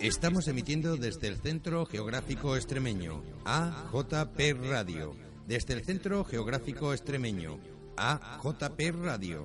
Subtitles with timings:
[0.00, 5.16] Estamos emitiendo desde el Centro Geográfico Extremeño, AJP Radio.
[5.48, 7.58] Desde el Centro Geográfico Extremeño,
[7.96, 9.44] AJP Radio.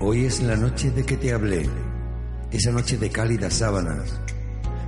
[0.00, 1.70] Hoy es la noche de que te hablé,
[2.50, 4.20] esa noche de cálidas sábanas,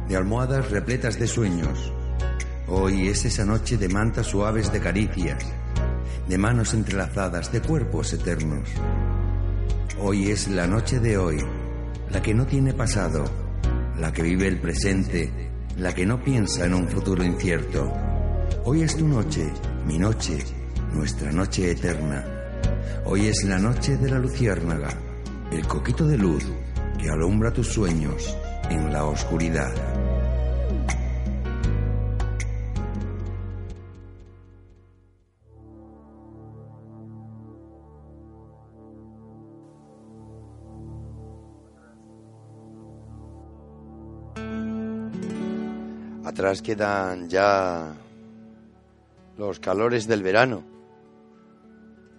[0.09, 1.93] de almohadas repletas de sueños.
[2.67, 5.45] Hoy es esa noche de mantas suaves de caricias,
[6.29, 8.69] de manos entrelazadas, de cuerpos eternos.
[10.01, 11.39] Hoy es la noche de hoy,
[12.11, 13.25] la que no tiene pasado,
[13.99, 15.33] la que vive el presente,
[15.79, 17.91] la que no piensa en un futuro incierto.
[18.65, 19.51] Hoy es tu noche,
[19.87, 20.39] mi noche,
[20.93, 22.25] nuestra noche eterna.
[23.07, 24.91] Hoy es la noche de la luciérnaga,
[25.51, 26.45] el coquito de luz
[26.99, 28.37] que alumbra tus sueños
[28.69, 29.73] en la oscuridad.
[46.39, 47.97] Atrás quedan ya
[49.37, 50.63] los calores del verano.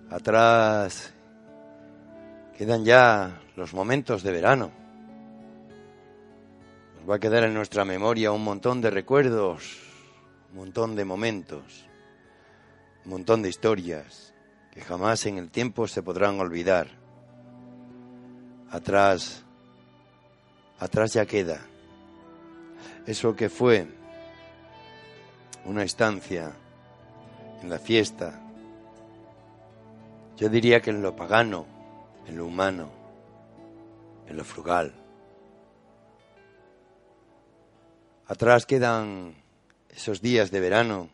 [0.10, 1.14] Atrás
[2.58, 4.72] quedan ya los momentos de verano.
[6.98, 9.80] Nos va a quedar en nuestra memoria un montón de recuerdos,
[10.52, 11.88] un montón de momentos,
[13.06, 14.34] un montón de historias
[14.74, 16.90] que jamás en el tiempo se podrán olvidar.
[18.70, 19.46] Atrás,
[20.78, 21.62] atrás ya queda
[23.06, 23.99] eso que fue
[25.66, 26.52] una estancia
[27.62, 28.40] en la fiesta.
[30.38, 31.66] Yo diría que en lo pagano,
[32.28, 32.90] en lo humano,
[34.28, 34.94] en lo frugal.
[38.28, 39.36] Atrás quedan
[39.90, 41.10] esos días de verano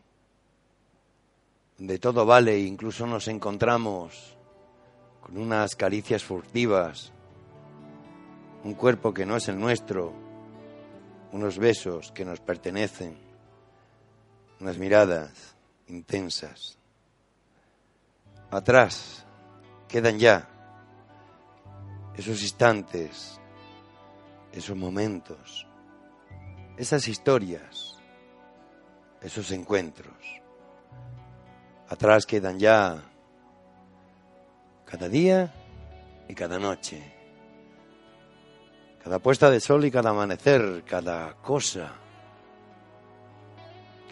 [1.78, 4.36] donde todo vale e incluso nos encontramos
[5.20, 7.12] con unas caricias furtivas,
[8.64, 10.12] un cuerpo que no es el nuestro,
[11.32, 13.25] unos besos que nos pertenecen,
[14.60, 15.54] unas miradas
[15.88, 16.78] intensas.
[18.50, 19.24] Atrás
[19.88, 20.48] quedan ya
[22.16, 23.40] esos instantes,
[24.52, 25.66] esos momentos,
[26.76, 27.94] esas historias,
[29.20, 30.16] esos encuentros.
[31.88, 33.02] Atrás quedan ya
[34.86, 35.52] cada día
[36.28, 37.12] y cada noche,
[39.02, 42.05] cada puesta de sol y cada amanecer, cada cosa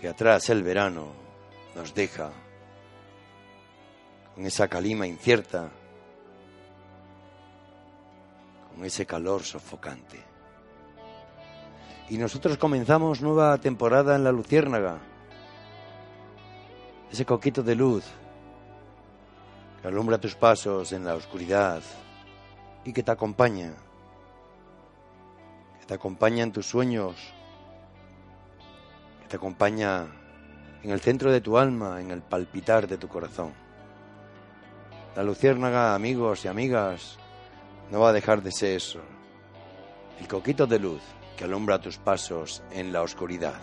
[0.05, 1.07] que atrás el verano
[1.75, 2.31] nos deja
[4.35, 5.71] con esa calima incierta,
[8.69, 10.23] con ese calor sofocante.
[12.11, 14.99] Y nosotros comenzamos nueva temporada en la Luciérnaga,
[17.11, 18.05] ese coquito de luz
[19.81, 21.81] que alumbra tus pasos en la oscuridad
[22.85, 23.73] y que te acompaña,
[25.81, 27.34] que te acompaña en tus sueños,
[29.29, 30.07] te acompaña
[30.83, 33.53] en el centro de tu alma, en el palpitar de tu corazón.
[35.17, 37.19] La luciérnaga, amigos y amigas,
[37.91, 39.01] no va a dejar de ser eso,
[40.21, 41.03] el coquito de luz
[41.37, 43.55] que alumbra tus pasos en la oscuridad.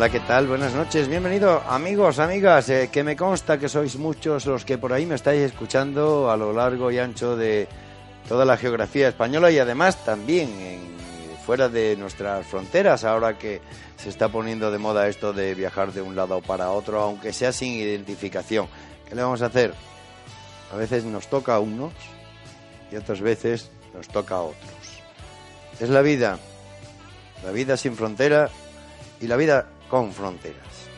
[0.00, 0.46] Hola, ¿qué tal?
[0.46, 1.08] Buenas noches.
[1.08, 5.14] Bienvenido, amigos, amigas, eh, que me consta que sois muchos los que por ahí me
[5.14, 7.68] estáis escuchando a lo largo y ancho de
[8.26, 10.48] toda la geografía española y además también
[11.44, 13.60] fuera de nuestras fronteras, ahora que
[13.98, 17.52] se está poniendo de moda esto de viajar de un lado para otro, aunque sea
[17.52, 18.68] sin identificación.
[19.06, 19.74] ¿Qué le vamos a hacer?
[20.72, 21.92] A veces nos toca a unos
[22.90, 25.02] y otras veces nos toca a otros.
[25.78, 26.38] Es la vida,
[27.44, 28.48] la vida sin frontera
[29.20, 30.90] y la vida con fronteras.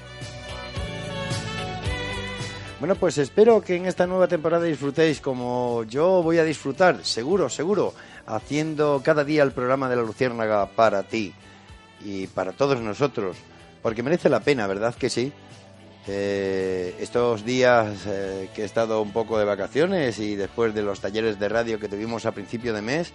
[2.79, 7.49] Bueno, pues espero que en esta nueva temporada disfrutéis como yo voy a disfrutar, seguro,
[7.49, 7.95] seguro,
[8.27, 11.33] haciendo cada día el programa de la Luciérnaga para ti
[12.05, 13.37] y para todos nosotros,
[13.83, 15.33] porque merece la pena, ¿verdad que sí?
[16.09, 20.99] Eh, estos días eh, que he estado un poco de vacaciones y después de los
[20.99, 23.13] talleres de radio que tuvimos a principio de mes,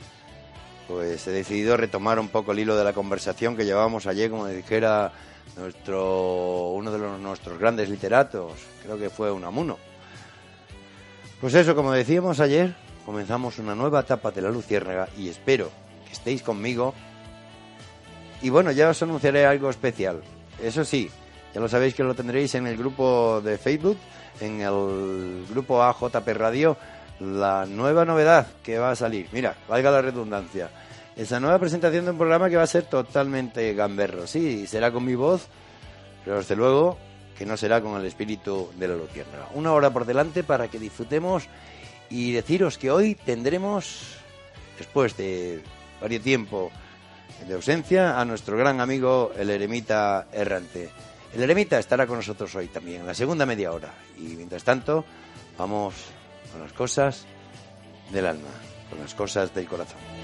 [0.87, 4.47] pues he decidido retomar un poco el hilo de la conversación que llevábamos ayer, como
[4.47, 5.11] dijera
[5.55, 8.53] nuestro, uno de los, nuestros grandes literatos,
[8.83, 9.77] creo que fue Unamuno.
[11.39, 15.69] Pues eso, como decíamos ayer, comenzamos una nueva etapa de la Luciérnaga y espero
[16.05, 16.93] que estéis conmigo.
[18.41, 20.21] Y bueno, ya os anunciaré algo especial.
[20.61, 21.09] Eso sí,
[21.53, 23.97] ya lo sabéis que lo tendréis en el grupo de Facebook,
[24.41, 26.77] en el grupo AJP Radio,
[27.19, 29.27] la nueva novedad que va a salir.
[29.31, 30.69] Mira, valga la redundancia.
[31.17, 34.27] Esa nueva presentación de un programa que va a ser totalmente gamberro.
[34.27, 35.47] Sí, será con mi voz,
[36.23, 36.99] pero desde luego
[37.35, 39.49] que no será con el espíritu de la luciérnaga.
[39.55, 41.47] Una hora por delante para que disfrutemos
[42.11, 44.15] y deciros que hoy tendremos,
[44.77, 45.63] después de
[45.99, 46.69] varios tiempo
[47.47, 50.91] de ausencia, a nuestro gran amigo el eremita errante.
[51.33, 53.91] El eremita estará con nosotros hoy también, en la segunda media hora.
[54.17, 55.03] Y mientras tanto,
[55.57, 55.95] vamos
[56.51, 57.25] con las cosas
[58.11, 58.49] del alma,
[58.91, 60.16] con las cosas del corazón.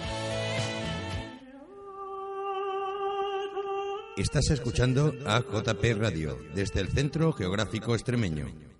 [4.16, 8.73] Estás escuchando a JP Radio desde el Centro Geográfico Extremeño.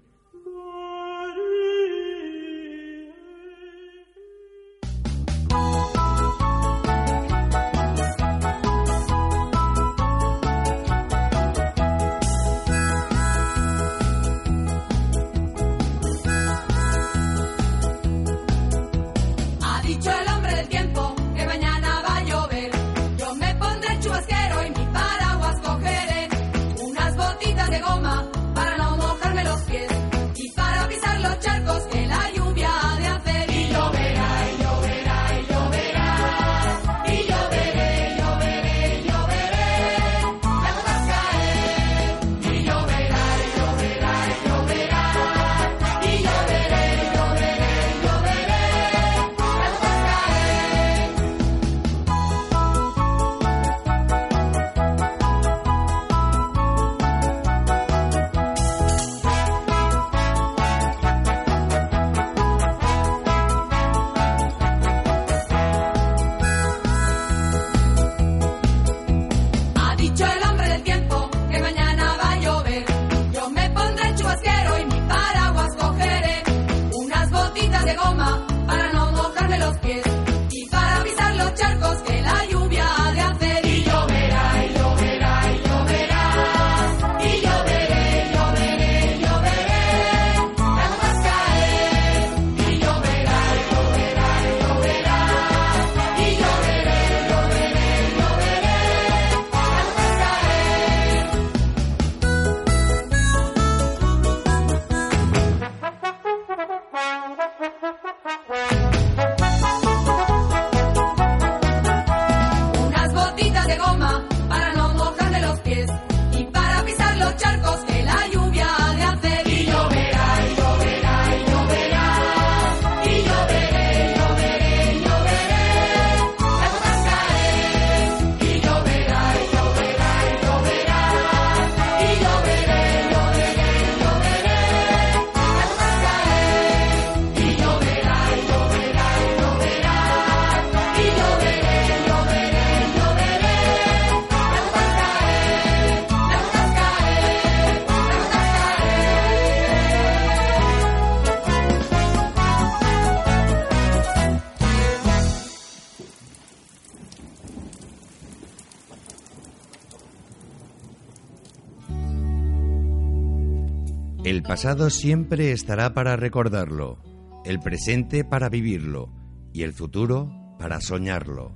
[164.64, 166.98] Pasado siempre estará para recordarlo,
[167.44, 169.10] el presente para vivirlo
[169.52, 171.52] y el futuro para soñarlo.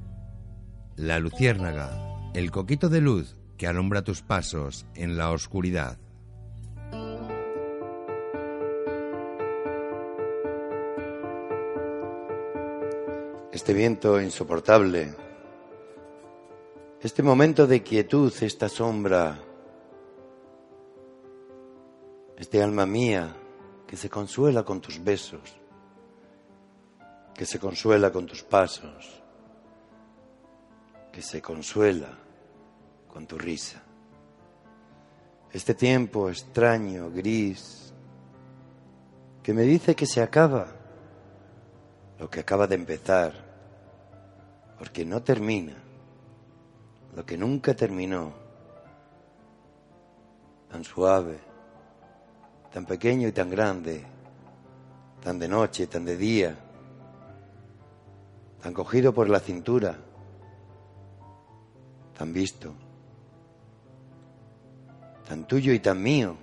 [0.98, 5.98] La luciérnaga, el coquito de luz que alumbra tus pasos en la oscuridad.
[13.54, 15.16] Este viento insoportable,
[17.02, 19.47] este momento de quietud, esta sombra
[22.38, 23.36] este alma mía
[23.88, 25.58] que se consuela con tus besos,
[27.34, 29.24] que se consuela con tus pasos,
[31.12, 32.10] que se consuela
[33.12, 33.82] con tu risa.
[35.52, 37.92] Este tiempo extraño, gris,
[39.42, 40.68] que me dice que se acaba
[42.20, 43.34] lo que acaba de empezar,
[44.78, 45.76] porque no termina
[47.16, 48.32] lo que nunca terminó,
[50.70, 51.48] tan suave
[52.74, 54.04] tan pequeño y tan grande,
[55.24, 56.56] tan de noche, tan de día,
[58.62, 59.98] tan cogido por la cintura,
[62.18, 62.74] tan visto,
[65.28, 66.36] tan tuyo y tan mío.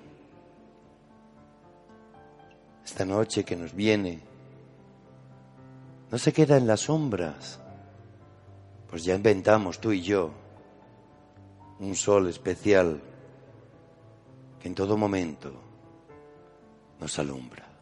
[2.84, 4.20] Esta noche que nos viene
[6.10, 7.58] no se queda en las sombras,
[8.88, 10.30] pues ya inventamos tú y yo
[11.80, 13.00] un sol especial
[14.60, 15.63] que en todo momento
[17.04, 17.73] nos alumbra.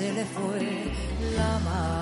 [0.00, 0.60] Se le fue
[1.36, 1.99] la mano.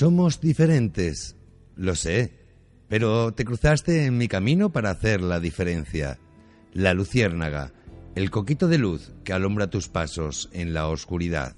[0.00, 1.36] Somos diferentes,
[1.76, 2.32] lo sé,
[2.88, 6.18] pero te cruzaste en mi camino para hacer la diferencia.
[6.72, 7.74] La luciérnaga,
[8.14, 11.54] el coquito de luz que alumbra tus pasos en la oscuridad.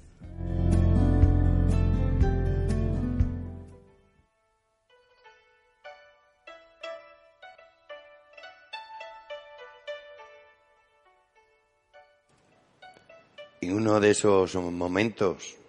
[13.60, 15.61] En uno de esos momentos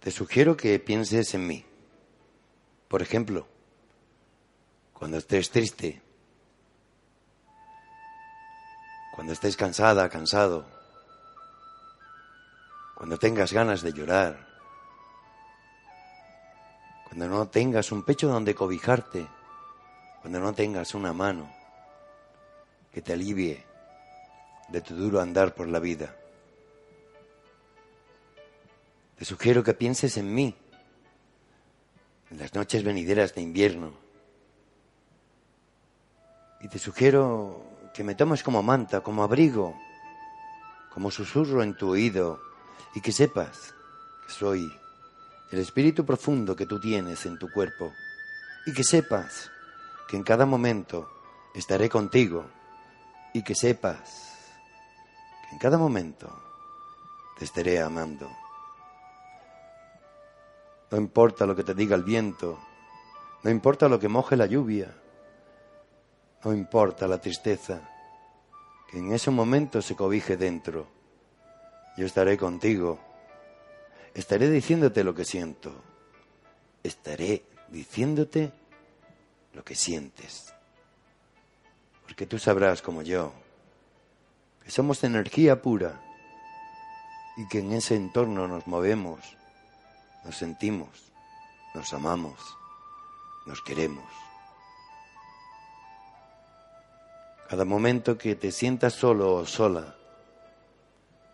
[0.00, 1.64] te sugiero que pienses en mí.
[2.88, 3.46] Por ejemplo,
[4.92, 6.00] cuando estés triste,
[9.14, 10.64] cuando estés cansada, cansado,
[12.94, 14.46] cuando tengas ganas de llorar,
[17.04, 19.26] cuando no tengas un pecho donde cobijarte,
[20.20, 21.50] cuando no tengas una mano
[22.92, 23.64] que te alivie
[24.68, 26.14] de tu duro andar por la vida.
[29.18, 30.54] Te sugiero que pienses en mí,
[32.30, 33.92] en las noches venideras de invierno.
[36.60, 39.76] Y te sugiero que me tomes como manta, como abrigo,
[40.94, 42.40] como susurro en tu oído
[42.94, 43.74] y que sepas
[44.24, 44.72] que soy
[45.50, 47.92] el espíritu profundo que tú tienes en tu cuerpo
[48.66, 49.50] y que sepas
[50.08, 51.10] que en cada momento
[51.54, 52.46] estaré contigo
[53.34, 54.36] y que sepas
[55.42, 56.30] que en cada momento
[57.36, 58.30] te estaré amando.
[60.90, 62.58] No importa lo que te diga el viento,
[63.42, 64.94] no importa lo que moje la lluvia,
[66.44, 67.88] no importa la tristeza,
[68.90, 70.86] que en ese momento se cobije dentro.
[71.96, 72.98] Yo estaré contigo,
[74.14, 75.72] estaré diciéndote lo que siento,
[76.82, 78.52] estaré diciéndote
[79.52, 80.54] lo que sientes.
[82.04, 83.32] Porque tú sabrás como yo
[84.64, 86.00] que somos energía pura
[87.36, 89.37] y que en ese entorno nos movemos
[90.24, 91.12] nos sentimos,
[91.74, 92.38] nos amamos,
[93.46, 94.04] nos queremos.
[97.48, 99.96] Cada momento que te sientas solo o sola,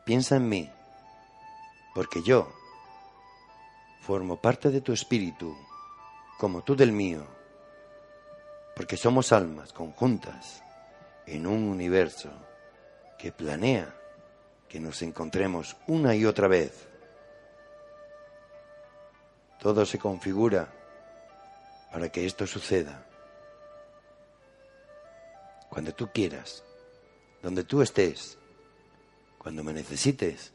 [0.05, 0.71] piensa en mí,
[1.95, 2.53] porque yo
[4.01, 5.57] formo parte de tu espíritu,
[6.39, 7.27] como tú del mío,
[8.77, 10.63] porque somos almas conjuntas
[11.27, 12.31] en un universo
[13.19, 13.95] que planea
[14.69, 16.89] que nos encontremos una y otra vez
[19.65, 20.69] todo se configura
[21.91, 23.03] para que esto suceda.
[25.71, 26.63] Cuando tú quieras,
[27.43, 28.37] donde tú estés,
[29.39, 30.53] cuando me necesites,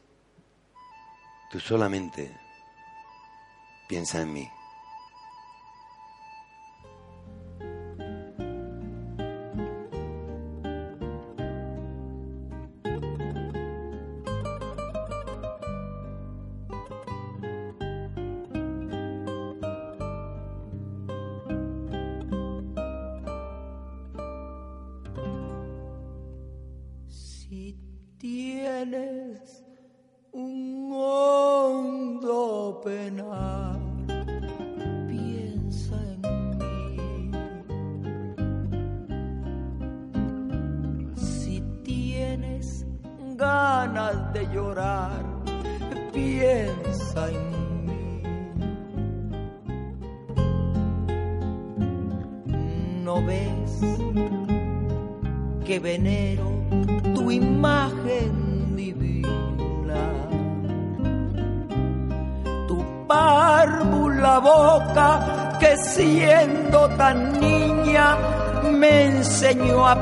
[1.50, 2.38] tú solamente
[3.88, 4.48] piensa en mí.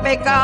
[0.09, 0.38] A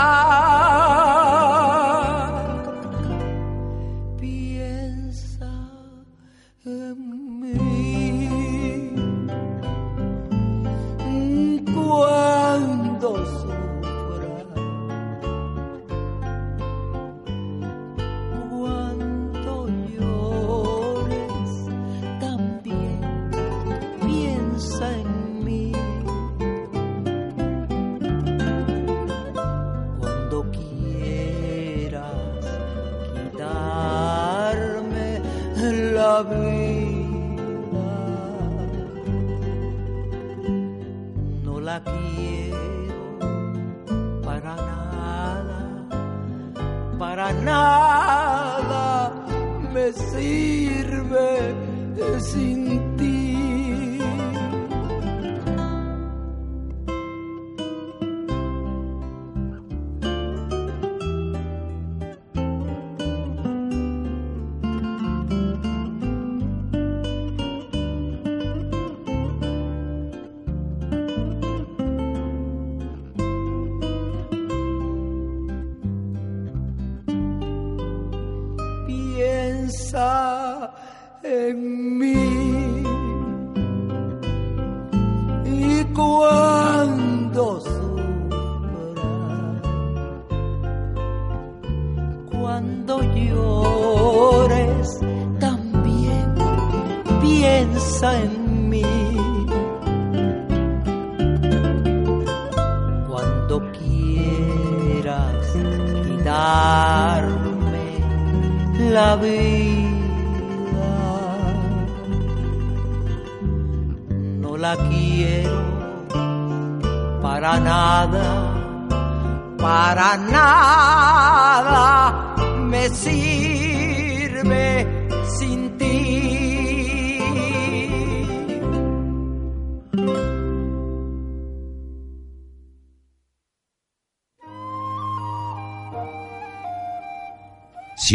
[50.66, 51.54] sirve
[52.20, 53.25] sin ti.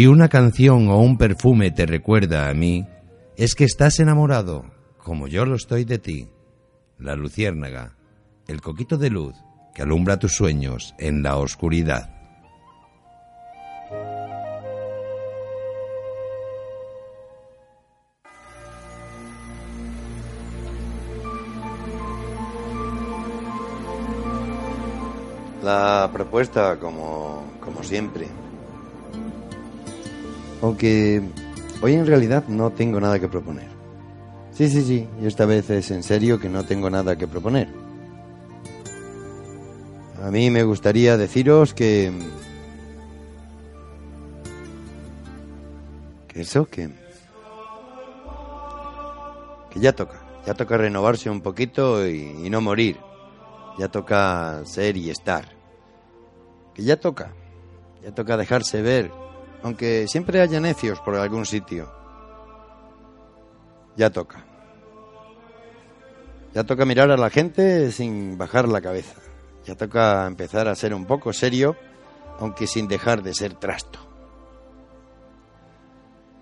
[0.01, 2.87] Si una canción o un perfume te recuerda a mí,
[3.37, 4.65] es que estás enamorado,
[4.97, 6.27] como yo lo estoy de ti.
[6.97, 7.95] La luciérnaga,
[8.47, 9.35] el coquito de luz
[9.75, 12.09] que alumbra tus sueños en la oscuridad.
[25.63, 28.40] La propuesta, como, como siempre.
[30.61, 31.21] Aunque
[31.81, 33.67] hoy en realidad no tengo nada que proponer.
[34.51, 37.67] Sí, sí, sí, y esta vez es en serio que no tengo nada que proponer.
[40.21, 42.11] A mí me gustaría deciros que...
[46.27, 46.89] Que eso, que...
[49.71, 52.97] Que ya toca, ya toca renovarse un poquito y, y no morir.
[53.79, 55.45] Ya toca ser y estar.
[56.75, 57.33] Que ya toca,
[58.03, 59.11] ya toca dejarse ver,
[59.63, 61.91] aunque siempre haya necios por algún sitio.
[63.95, 64.45] Ya toca.
[66.53, 69.15] Ya toca mirar a la gente sin bajar la cabeza.
[69.65, 71.75] Ya toca empezar a ser un poco serio,
[72.39, 73.99] aunque sin dejar de ser trasto.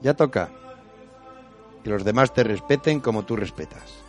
[0.02, 0.50] Ya toca
[1.84, 4.04] que los demás te respeten como tú respetas.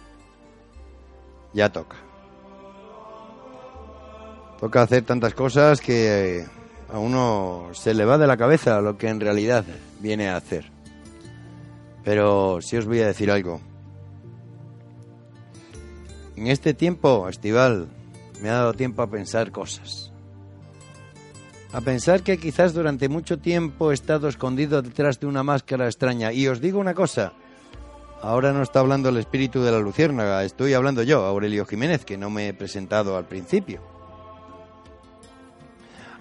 [1.52, 1.96] Ya toca.
[4.60, 6.46] Toca hacer tantas cosas que
[6.92, 9.64] a uno se le va de la cabeza lo que en realidad
[10.00, 10.70] viene a hacer.
[12.04, 13.60] Pero si os voy a decir algo.
[16.36, 17.88] En este tiempo estival
[18.40, 20.10] me ha dado tiempo a pensar cosas.
[21.72, 26.32] A pensar que quizás durante mucho tiempo he estado escondido detrás de una máscara extraña.
[26.32, 27.34] Y os digo una cosa,
[28.22, 32.16] ahora no está hablando el espíritu de la luciérnaga, estoy hablando yo, Aurelio Jiménez, que
[32.16, 33.99] no me he presentado al principio.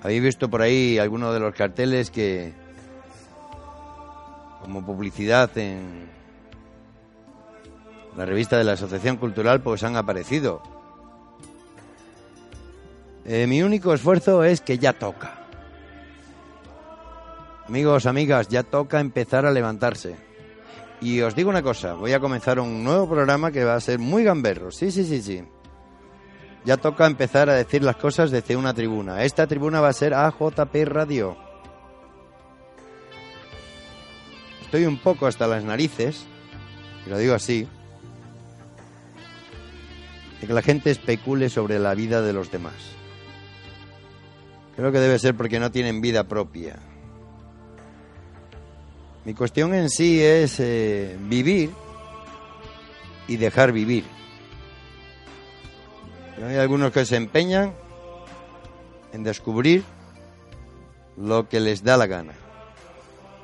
[0.02, 2.54] Habéis visto por ahí algunos de los carteles que,
[4.62, 6.08] como publicidad en
[8.16, 10.62] la revista de la Asociación Cultural, pues han aparecido.
[13.26, 15.36] Eh, mi único esfuerzo es que ya toca.
[17.68, 20.16] Amigos, amigas, ya toca empezar a levantarse.
[21.02, 24.00] Y os digo una cosa, voy a comenzar un nuevo programa que va a ser
[24.00, 24.72] muy gamberro.
[24.72, 25.44] Sí, sí, sí, sí.
[26.65, 29.24] Ya toca empezar a decir las cosas desde una tribuna.
[29.24, 31.38] Esta tribuna va a ser AJP Radio.
[34.62, 36.26] Estoy un poco hasta las narices,
[37.06, 37.67] y lo digo así,
[40.41, 42.76] de que la gente especule sobre la vida de los demás.
[44.76, 46.78] Creo que debe ser porque no tienen vida propia.
[49.26, 51.72] Mi cuestión en sí es eh, vivir
[53.28, 54.06] y dejar vivir.
[56.41, 57.73] Hay algunos que se empeñan
[59.12, 59.84] en descubrir
[61.17, 62.34] lo que les da la gana.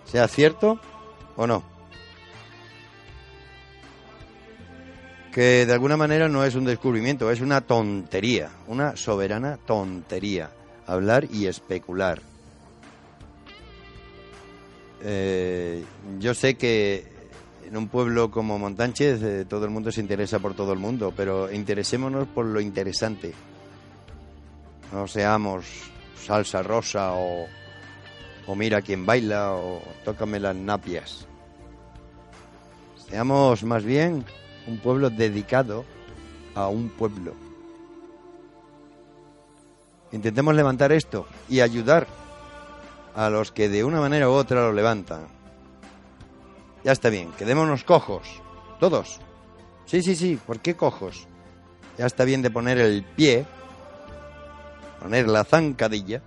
[0.05, 0.79] Sea cierto
[1.35, 1.63] o no.
[5.33, 10.51] Que de alguna manera no es un descubrimiento, es una tontería, una soberana tontería.
[10.87, 12.21] Hablar y especular.
[15.03, 15.83] Eh,
[16.19, 17.14] yo sé que
[17.67, 21.13] en un pueblo como Montánchez eh, todo el mundo se interesa por todo el mundo,
[21.15, 23.33] pero interesémonos por lo interesante.
[24.91, 25.65] No seamos
[26.15, 27.47] salsa rosa o,
[28.47, 31.27] o mira quién baila o tócame las napias.
[33.09, 34.25] Seamos más bien
[34.67, 35.85] un pueblo dedicado
[36.53, 37.33] a un pueblo.
[40.11, 42.07] Intentemos levantar esto y ayudar
[43.15, 45.34] a los que de una manera u otra lo levantan.
[46.85, 48.27] Ya está bien, quedémonos cojos,
[48.79, 49.19] todos.
[49.87, 51.25] Sí, sí, sí, ¿por qué cojos?
[51.97, 53.43] Ya está bien de poner el pie,
[55.01, 56.21] poner la zancadilla,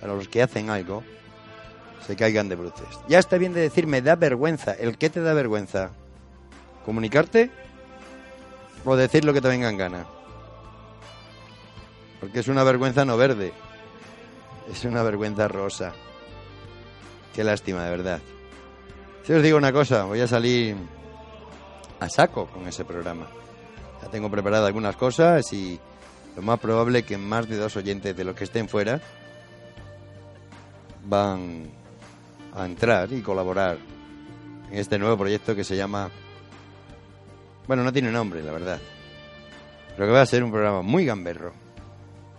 [0.00, 1.04] para los que hacen algo,
[2.04, 2.88] se caigan de bruces.
[3.08, 4.72] Ya está bien de decir, me da vergüenza.
[4.72, 5.90] ¿El qué te da vergüenza?
[6.84, 7.52] ¿Comunicarte?
[8.84, 10.04] ¿O decir lo que te venga en gana?
[12.18, 13.52] Porque es una vergüenza no verde.
[14.68, 15.92] Es una vergüenza rosa.
[17.32, 18.20] Qué lástima, de verdad.
[19.24, 20.76] Si os digo una cosa, voy a salir
[21.98, 23.26] a saco con ese programa.
[24.02, 25.80] Ya tengo preparadas algunas cosas y
[26.36, 29.00] lo más probable que más de dos oyentes de los que estén fuera
[31.06, 31.70] van
[32.54, 33.78] a entrar y colaborar
[34.70, 36.10] en este nuevo proyecto que se llama...
[37.66, 38.78] Bueno, no tiene nombre, la verdad.
[39.96, 41.54] Pero que va a ser un programa muy gamberro.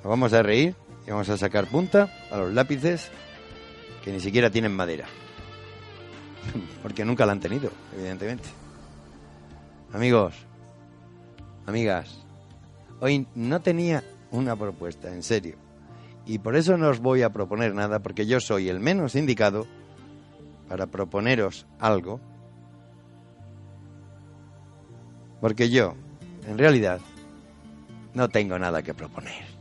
[0.03, 0.75] Nos vamos a reír
[1.07, 3.09] y vamos a sacar punta a los lápices
[4.03, 5.07] que ni siquiera tienen madera.
[6.81, 8.49] Porque nunca la han tenido, evidentemente.
[9.93, 10.35] Amigos,
[11.65, 12.25] amigas,
[12.99, 15.55] hoy no tenía una propuesta, en serio.
[16.25, 19.67] Y por eso no os voy a proponer nada, porque yo soy el menos indicado
[20.67, 22.19] para proponeros algo.
[25.39, 25.93] Porque yo,
[26.47, 26.99] en realidad,
[28.13, 29.54] no tengo nada que proponer.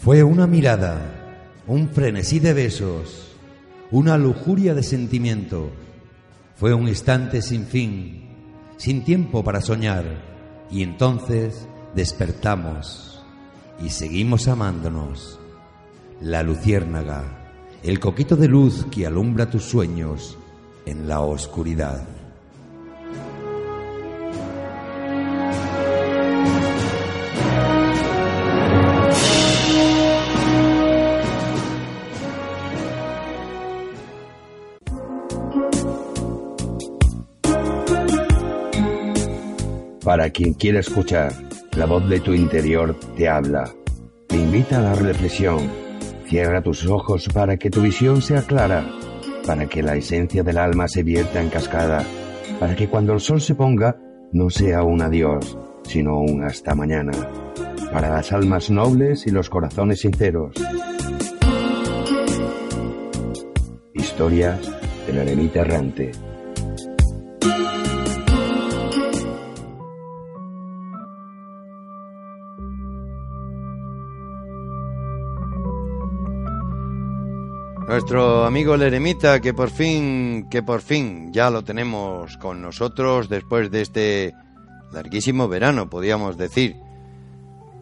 [0.00, 0.98] Fue una mirada,
[1.66, 3.36] un frenesí de besos,
[3.90, 5.68] una lujuria de sentimientos.
[6.56, 8.30] Fue un instante sin fin,
[8.78, 10.06] sin tiempo para soñar,
[10.70, 13.22] y entonces despertamos
[13.78, 15.38] y seguimos amándonos.
[16.22, 20.38] La luciérnaga, el coquito de luz que alumbra tus sueños
[20.86, 22.19] en la oscuridad.
[40.20, 41.32] Para quien quiera escuchar,
[41.78, 43.72] la voz de tu interior te habla.
[44.26, 45.60] Te invita a la reflexión.
[46.26, 48.86] Cierra tus ojos para que tu visión sea clara,
[49.46, 52.04] para que la esencia del alma se vierta en cascada,
[52.58, 53.96] para que cuando el sol se ponga
[54.30, 57.12] no sea un adiós, sino un hasta mañana.
[57.90, 60.52] Para las almas nobles y los corazones sinceros.
[63.94, 64.60] Historias
[65.06, 66.12] de la eremita errante.
[77.90, 83.28] Nuestro amigo el eremita que por fin, que por fin ya lo tenemos con nosotros
[83.28, 84.34] después de este
[84.92, 86.76] larguísimo verano, podríamos decir.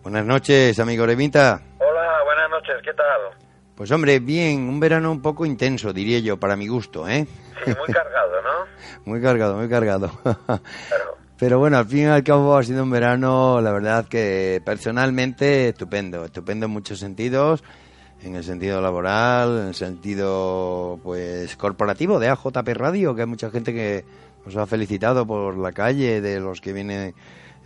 [0.02, 1.60] Buenas noches, amigo eremita.
[1.78, 3.36] Hola, buenas noches, ¿qué tal?
[3.74, 7.26] Pues hombre, bien, un verano un poco intenso, diría yo, para mi gusto, ¿eh?
[7.62, 9.04] Sí, muy cargado, ¿no?
[9.04, 10.10] muy cargado, muy cargado.
[10.88, 11.18] Claro.
[11.38, 15.68] Pero bueno, al fin y al cabo ha sido un verano, la verdad que personalmente
[15.68, 17.62] estupendo, estupendo en muchos sentidos,
[18.22, 23.50] en el sentido laboral, en el sentido pues corporativo de AJP Radio, que hay mucha
[23.50, 24.04] gente que
[24.44, 27.14] nos ha felicitado por la calle, de los que vienen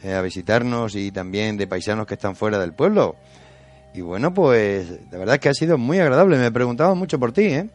[0.02, 3.16] eh, a visitarnos y también de paisanos que están fuera del pueblo.
[3.94, 6.38] Y bueno, pues de verdad que ha sido muy agradable.
[6.38, 7.68] Me preguntaban mucho por ti, ¿eh?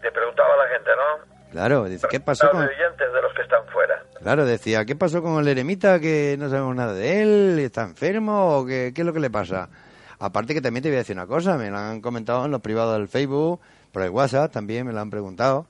[0.00, 1.50] Te preguntaba la gente, ¿no?
[1.50, 2.62] Claro, dice, ¿qué pasó con...?
[2.62, 4.02] oyentes de los que están fuera.
[4.20, 5.98] Claro, decía, ¿qué pasó con el eremita?
[5.98, 9.30] Que no sabemos nada de él, está enfermo, o qué, qué es lo que le
[9.30, 9.68] pasa.
[10.20, 12.60] Aparte que también te voy a decir una cosa, me lo han comentado en los
[12.60, 13.58] privados del Facebook,
[13.90, 15.66] por el WhatsApp también me lo han preguntado.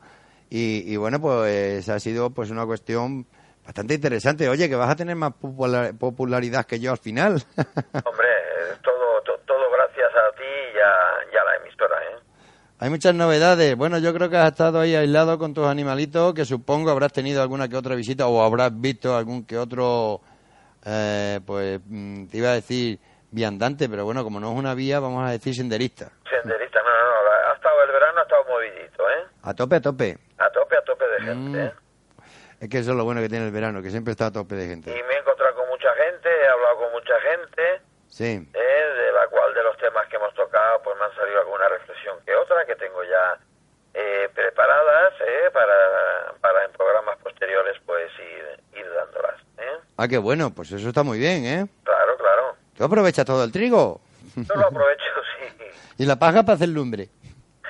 [0.51, 3.25] Y, y bueno, pues ha sido pues una cuestión
[3.65, 4.49] bastante interesante.
[4.49, 7.35] Oye, que vas a tener más popular- popularidad que yo al final.
[7.57, 12.23] Hombre, eh, todo, to- todo gracias a ti y a, y a la emisora, ¿eh?
[12.81, 13.77] Hay muchas novedades.
[13.77, 17.41] Bueno, yo creo que has estado ahí aislado con tus animalitos, que supongo habrás tenido
[17.43, 20.21] alguna que otra visita o habrás visto algún que otro,
[20.85, 22.99] eh, pues mm, te iba a decir
[23.31, 26.11] viandante, pero bueno, como no es una vía, vamos a decir senderista.
[26.29, 29.25] Senderista, no, no, no, ha estado el verano, ha estado movidito, ¿eh?
[29.43, 30.19] A tope, a tope.
[30.39, 31.67] A tope, a tope de gente, Mm.
[31.67, 31.73] ¿eh?
[32.61, 34.55] Es que eso es lo bueno que tiene el verano, que siempre está a tope
[34.55, 34.91] de Y gente.
[34.91, 38.25] me he encontrado con mucha gente, he hablado con mucha gente, Sí.
[38.53, 38.85] ¿eh?
[38.97, 42.19] de la cual de los temas que hemos tocado, pues me han salido alguna reflexión
[42.27, 43.39] que otra que tengo ya
[43.95, 45.51] eh, preparadas ¿eh?
[45.53, 49.41] para, para en programas posteriores pues ir, ir dándolas.
[49.59, 49.79] ¿eh?
[49.97, 51.67] Ah, qué bueno, pues eso está muy bien, ¿eh?
[52.81, 54.01] Tú aprovechas todo el trigo.
[54.37, 55.05] Yo lo aprovecho,
[55.39, 55.65] sí,
[55.99, 57.11] Y la paja para hacer lumbre.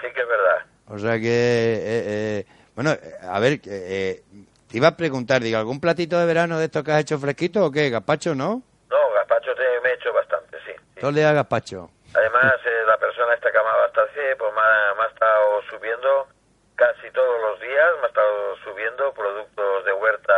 [0.00, 0.58] sí que es verdad.
[0.86, 2.46] O sea que, eh, eh,
[2.76, 2.92] bueno,
[3.28, 4.22] a ver, eh, eh,
[4.70, 7.64] te iba a preguntar, digo, ¿algún platito de verano de estos que has hecho fresquito
[7.64, 7.90] o qué?
[7.90, 8.62] Gazpacho, ¿no?
[8.88, 10.70] No, gazpacho te, me he hecho bastante, sí.
[10.94, 11.00] sí.
[11.00, 11.90] Todo el día gazpacho.
[12.14, 15.62] Además, eh, la persona esta que amaba hasta así, pues me ha, me ha estado
[15.70, 16.28] subiendo
[16.76, 20.32] casi todos los días, me ha estado subiendo productos de huerta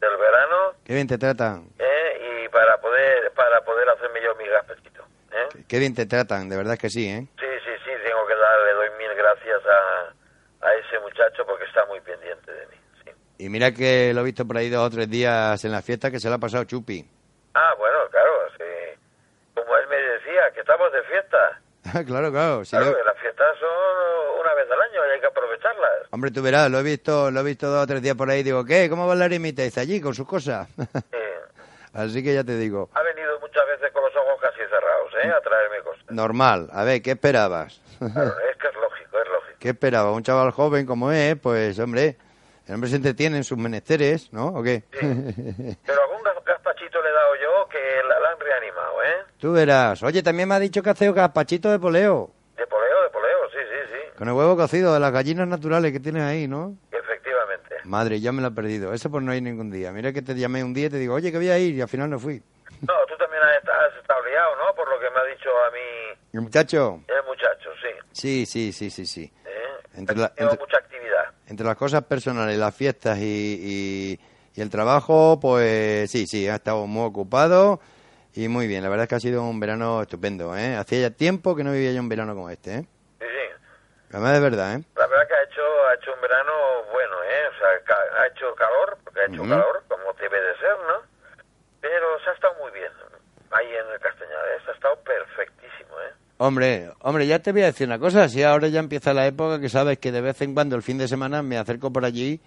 [0.00, 1.68] del verano, Qué bien te tratan.
[1.78, 2.42] ¿eh?
[2.44, 5.02] y para poder para poder hacerme yo mi gazpachito.
[5.32, 5.48] ¿eh?
[5.68, 7.26] Qué bien te tratan, de verdad que sí, ¿eh?
[7.38, 11.84] Sí, sí, sí, tengo que darle, doy mil gracias a, a ese muchacho porque está
[11.86, 12.76] muy pendiente de mí.
[13.04, 13.10] Sí.
[13.38, 16.10] Y mira que lo he visto por ahí dos o tres días en la fiesta
[16.10, 17.08] que se lo ha pasado chupi.
[17.54, 19.00] Ah, bueno, claro, sí.
[19.54, 21.60] Como él me decía, que estamos de fiesta.
[22.06, 22.64] claro, claro.
[22.64, 25.92] si Claro, lo- que las fiestas son una vez al año y hay que aprovecharlas.
[26.10, 28.42] Hombre, tú verás, lo he visto, lo he visto dos o tres días por ahí.
[28.42, 28.88] Digo, ¿qué?
[28.90, 29.62] ¿Cómo va la eremita?
[29.62, 30.68] Dice allí con sus cosas.
[31.12, 31.40] Eh,
[31.96, 35.30] Así que ya te digo, ha venido muchas veces con los ojos casi cerrados, ¿eh?
[35.30, 36.03] A traerme cosas.
[36.14, 36.68] Normal.
[36.72, 37.80] A ver, ¿qué esperabas?
[37.98, 39.56] Claro, es que es lógico, es lógico.
[39.58, 40.12] ¿Qué esperaba?
[40.12, 42.16] Un chaval joven como es, pues hombre,
[42.66, 44.46] el hombre se entretiene en sus menesteres, ¿no?
[44.48, 44.82] ¿O qué?
[44.90, 49.24] Pero algún gaz- gazpachito le he dado yo que la, la han reanimado, ¿eh?
[49.38, 50.02] Tú verás.
[50.02, 52.30] Oye, también me ha dicho que hace gazpachito de poleo.
[52.56, 54.18] De poleo, de poleo, sí, sí, sí.
[54.18, 56.76] Con el huevo cocido de las gallinas naturales que tienes ahí, ¿no?
[56.92, 57.76] Efectivamente.
[57.84, 58.92] Madre, ya me lo he perdido.
[58.94, 59.92] Eso por no ir ningún día.
[59.92, 61.80] Mira que te llamé un día y te digo, oye, que voy a ir y
[61.82, 62.42] al final no fui.
[62.86, 64.74] No, tú también has, has estado liado, ¿no?
[64.74, 67.00] Por lo que me ha dicho a mí El muchacho.
[67.06, 67.88] el muchacho, sí.
[68.12, 69.32] Sí, sí, sí, sí, sí.
[69.46, 69.50] ¿eh?
[69.94, 71.24] Entre la- Tengo entre- mucha actividad.
[71.46, 73.22] Entre las cosas personales, las fiestas y,
[73.62, 74.20] y,
[74.54, 77.80] y el trabajo, pues sí, sí, ha estado muy ocupado
[78.34, 78.82] y muy bien.
[78.82, 80.74] La verdad es que ha sido un verano estupendo, ¿eh?
[80.74, 82.86] Hacía ya tiempo que no vivía yo un verano como este, ¿eh?
[83.20, 83.64] Sí, sí.
[84.10, 84.82] Además de verdad, ¿eh?
[84.96, 86.52] La verdad que ha hecho, ha hecho un verano
[86.92, 87.42] bueno, ¿eh?
[87.54, 91.02] O sea, ca- ha hecho calor, porque ha hecho calor, como debe de ser, ¿no?
[91.80, 92.90] Pero se ha estado muy bien
[93.52, 94.62] ahí en el Castañar, ¿eh?
[94.64, 95.33] Se ha estado perfectísimo, ¿eh?
[96.38, 98.28] Hombre, hombre, ya te voy a decir una cosa.
[98.28, 100.98] Si ahora ya empieza la época que sabes que de vez en cuando el fin
[100.98, 102.40] de semana me acerco por allí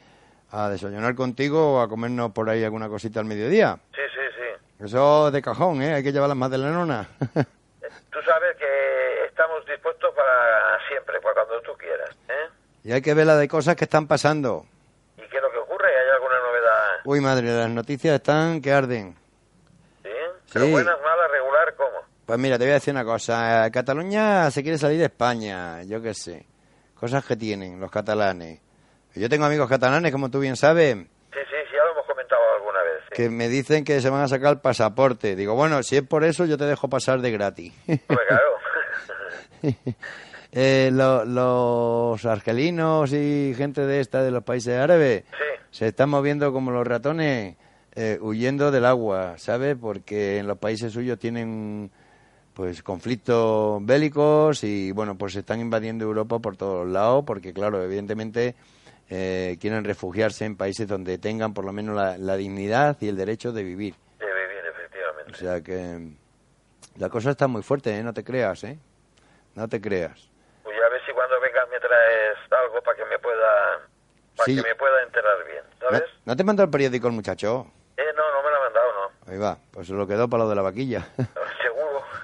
[0.52, 3.80] a desayunar contigo o a comernos por ahí alguna cosita al mediodía.
[3.96, 4.84] Sí, sí, sí.
[4.86, 5.94] Eso de cajón, ¿eh?
[5.94, 7.08] Hay que llevarlas más de la nona.
[8.12, 12.50] Tú sabes que estamos dispuestos para siempre, para cuando tú quieras, ¿eh?
[12.84, 14.66] y hay que ver la de cosas que están pasando.
[15.18, 15.88] ¿Y qué es lo que ocurre?
[15.88, 17.02] ¿Hay alguna novedad?
[17.06, 19.16] Uy, madre, las noticias están que arden.
[20.04, 20.10] ¿Sí?
[20.54, 20.72] ¿Pero Sí.
[20.72, 21.47] buenas, malas, regular, cómo?
[22.28, 23.68] Pues mira, te voy a decir una cosa.
[23.72, 26.46] Cataluña se quiere salir de España, yo qué sé.
[26.94, 28.60] Cosas que tienen los catalanes.
[29.16, 32.42] Yo tengo amigos catalanes, como tú bien sabes, Sí, sí, sí, ya lo hemos comentado
[32.58, 33.16] alguna vez, sí.
[33.16, 35.36] que me dicen que se van a sacar el pasaporte.
[35.36, 37.74] Digo, bueno, si es por eso, yo te dejo pasar de gratis.
[37.86, 38.44] Pues claro.
[40.54, 46.10] Eh, lo- los argelinos y gente de esta de los países árabes sí, se están
[46.10, 47.58] moviendo como los ratones
[47.96, 49.76] eh, huyendo del agua, ¿sabes?
[49.80, 51.92] Porque en los países suyos tienen
[52.58, 58.56] pues conflictos bélicos y bueno, pues están invadiendo Europa por todos lados porque claro, evidentemente
[59.12, 63.16] eh, quieren refugiarse en países donde tengan por lo menos la, la dignidad y el
[63.16, 63.94] derecho de vivir.
[64.18, 65.32] de vivir, efectivamente.
[65.34, 66.10] O sea que
[66.98, 68.02] la cosa está muy fuerte, ¿eh?
[68.02, 68.80] No te creas, ¿eh?
[69.54, 70.28] No te creas.
[70.64, 73.82] Pues ya a ver si cuando vengas me traes algo para que me pueda
[74.36, 74.56] para Sí.
[74.56, 76.10] que me pueda enterar bien, ¿No, ¿sabes?
[76.26, 77.68] ¿no te mandó el periódico el muchacho?
[77.98, 79.32] Eh, no, no me lo ha mandado, no.
[79.32, 81.08] Ahí va, pues se lo quedó para lo de la vaquilla.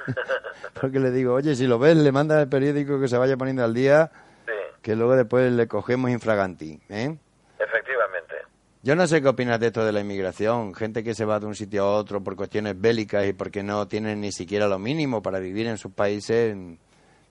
[0.81, 3.63] Porque le digo, oye, si lo ves, le manda el periódico que se vaya poniendo
[3.63, 4.11] al día,
[4.45, 7.15] sí, que luego después le cogemos infraganti, ¿eh?
[7.59, 8.35] efectivamente.
[8.81, 11.45] Yo no sé qué opinas de esto de la inmigración, gente que se va de
[11.45, 15.21] un sitio a otro por cuestiones bélicas y porque no tienen ni siquiera lo mínimo
[15.21, 16.55] para vivir en sus países.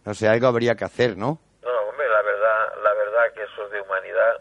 [0.04, 1.38] No sé, algo habría que hacer, ¿no?
[1.62, 4.40] No, hombre, la verdad, la verdad que eso es de humanidad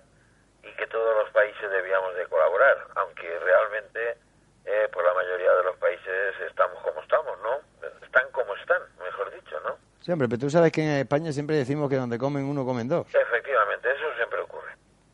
[0.63, 4.17] y que todos los países debíamos de colaborar, aunque realmente
[4.65, 7.59] eh, por la mayoría de los países estamos como estamos, ¿no?
[8.03, 9.75] Están como están, mejor dicho, ¿no?
[10.01, 12.87] Sí, hombre, pero tú sabes que en España siempre decimos que donde comen uno comen
[12.87, 13.07] dos.
[13.13, 14.71] Efectivamente, eso siempre ocurre.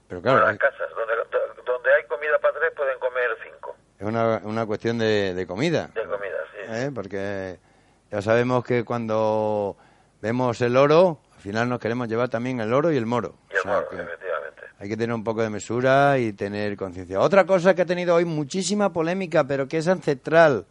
[0.07, 1.13] Pero en claro, las casas, donde,
[1.65, 5.87] donde hay comida para tres pueden comer cinco es una, una cuestión de, de comida.
[5.93, 6.57] de comida, sí.
[6.69, 6.91] ¿eh?
[6.93, 7.59] Porque
[8.11, 9.75] ya sabemos que cuando
[10.21, 13.35] vemos el oro, al final nos queremos llevar también el oro y el moro.
[13.49, 13.97] Y el O sea moro, que.
[14.79, 17.19] Hay que tener un poco de mesura y tener conciencia.
[17.19, 20.65] Otra cosa que ha tenido hoy muchísima polémica, pero que es ancestral.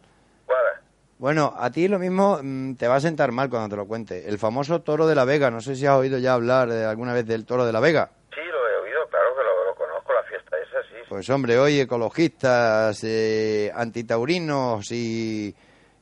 [1.19, 4.29] Bueno, a ti lo mismo mm, te va a sentar mal cuando te lo cuente.
[4.29, 5.49] El famoso toro de la Vega.
[5.49, 8.11] No sé si has oído ya hablar eh, alguna vez del toro de la Vega.
[8.29, 10.95] Sí, lo he oído, claro que lo, lo conozco, la fiesta esa, sí.
[11.09, 15.55] Pues hombre, hoy ecologistas, eh, antitaurinos y,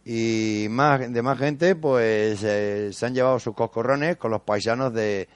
[0.04, 4.94] y más de más gente, pues eh, se han llevado sus coscorrones con los paisanos
[4.94, 5.30] de,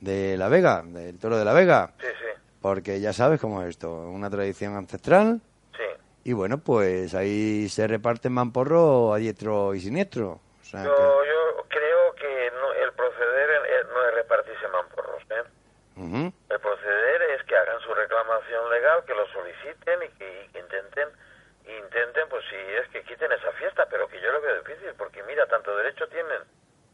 [0.00, 3.68] de La Vega, del Toro de la Vega, Sí, sí, porque ya sabes cómo es
[3.68, 5.40] esto, una tradición ancestral
[5.76, 5.84] sí.
[6.24, 10.40] y bueno, pues ahí se reparten mamporro a diestro y siniestro.
[10.60, 15.22] O sea Yo, que- yo creo que no, el proceder en- no es repartirse mamporros,
[15.30, 15.42] ¿eh?
[16.48, 20.58] El proceder es que hagan su reclamación legal, que lo soliciten y que, y que
[20.60, 21.08] intenten,
[21.66, 25.22] intenten, pues si es que quiten esa fiesta, pero que yo lo veo difícil, porque
[25.24, 26.40] mira, tanto derecho tienen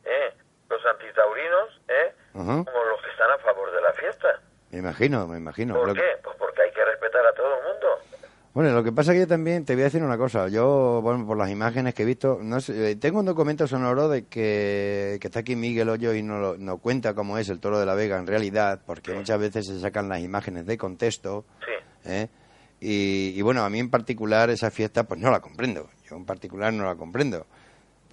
[0.05, 0.35] ¿eh?
[0.69, 2.13] los antitaurinos ¿eh?
[2.45, 4.29] Como los que están a favor de la fiesta.
[4.71, 5.75] Me imagino, me imagino.
[5.75, 6.03] ¿Por Lo- qué?
[6.23, 7.87] Pues porque hay que respetar a todo el mundo.
[8.53, 10.49] Bueno, lo que pasa es que yo también te voy a decir una cosa.
[10.49, 14.09] Yo, bueno, por las imágenes que he visto, no sé, eh, tengo un documento sonoro
[14.09, 17.79] de que, que está aquí Miguel Hoyo y no, no cuenta cómo es el toro
[17.79, 21.45] de la Vega en realidad, porque muchas veces se sacan las imágenes de contexto.
[21.67, 22.11] Sí.
[22.11, 22.29] ¿eh?
[22.81, 25.91] Y, y bueno, a mí en particular esa fiesta, pues no la comprendo.
[26.09, 27.47] Yo en particular no la comprendo.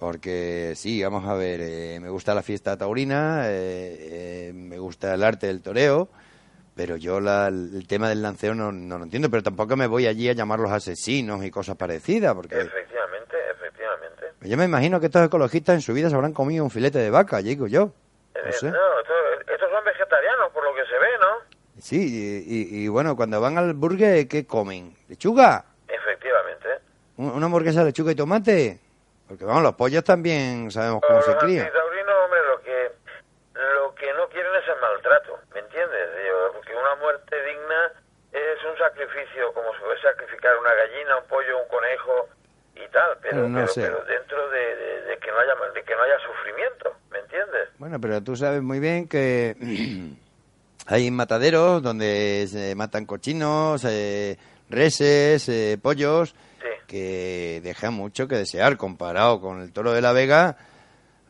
[0.08, 5.14] Porque sí, vamos a ver, eh, me gusta la fiesta taurina, eh, eh, me gusta
[5.14, 6.10] el arte del toreo,
[6.76, 10.06] pero yo la- el tema del lanceo no, no lo entiendo, pero tampoco me voy
[10.06, 14.24] allí a llamarlos asesinos y cosas parecidas, porque Efectivamente, efectivamente.
[14.42, 17.08] yo me imagino que estos ecologistas en su vida se habrán comido un filete de
[17.08, 17.90] vaca, digo yo.
[18.34, 18.66] Eh, No sé.
[18.66, 21.80] no, esto- estos son vegetarianos, por lo que se ve, ¿no?
[21.80, 24.94] Sí, y, y- y bueno, cuando van al burger, ¿qué comen?
[25.08, 25.64] ¿Lechuga?
[25.88, 26.68] Efectivamente.
[27.16, 28.80] ¿Un- ¿Una hamburguesa de lechuga y tomate?
[29.28, 31.64] Porque vamos, los pollos también sabemos cómo se crían.
[31.66, 32.92] antitaurinos, hombre, lo que,
[33.54, 36.08] lo que no quieren es el maltrato, ¿me entiendes?
[36.22, 37.92] Digo, porque una muerte digna
[38.32, 42.28] es un sacrificio, como se puede sacrificar una gallina, un pollo, un conejo
[42.76, 43.80] y tal, pero, Pero no pero, sé.
[43.82, 47.68] pero dentro de, de- de que no haya de que no haya sufrimiento, ¿me entiendes?
[47.78, 49.56] Bueno, pero tú sabes muy bien que
[50.86, 54.36] hay mataderos donde se matan cochinos, eh,
[54.68, 56.34] reses, eh, pollos.
[56.86, 60.56] Que dejan mucho que desear comparado con el toro de la Vega.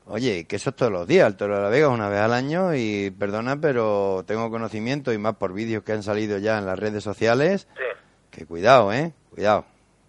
[0.07, 1.27] Oye, que eso es todos los días.
[1.27, 5.13] El toro de la Vega es una vez al año y perdona, pero tengo conocimiento
[5.13, 7.69] y más por vídeos que han salido ya en las redes sociales.
[7.77, 7.85] Sí.
[8.31, 9.13] Que cuidado, ¿eh?
[9.31, 9.65] Cuidado.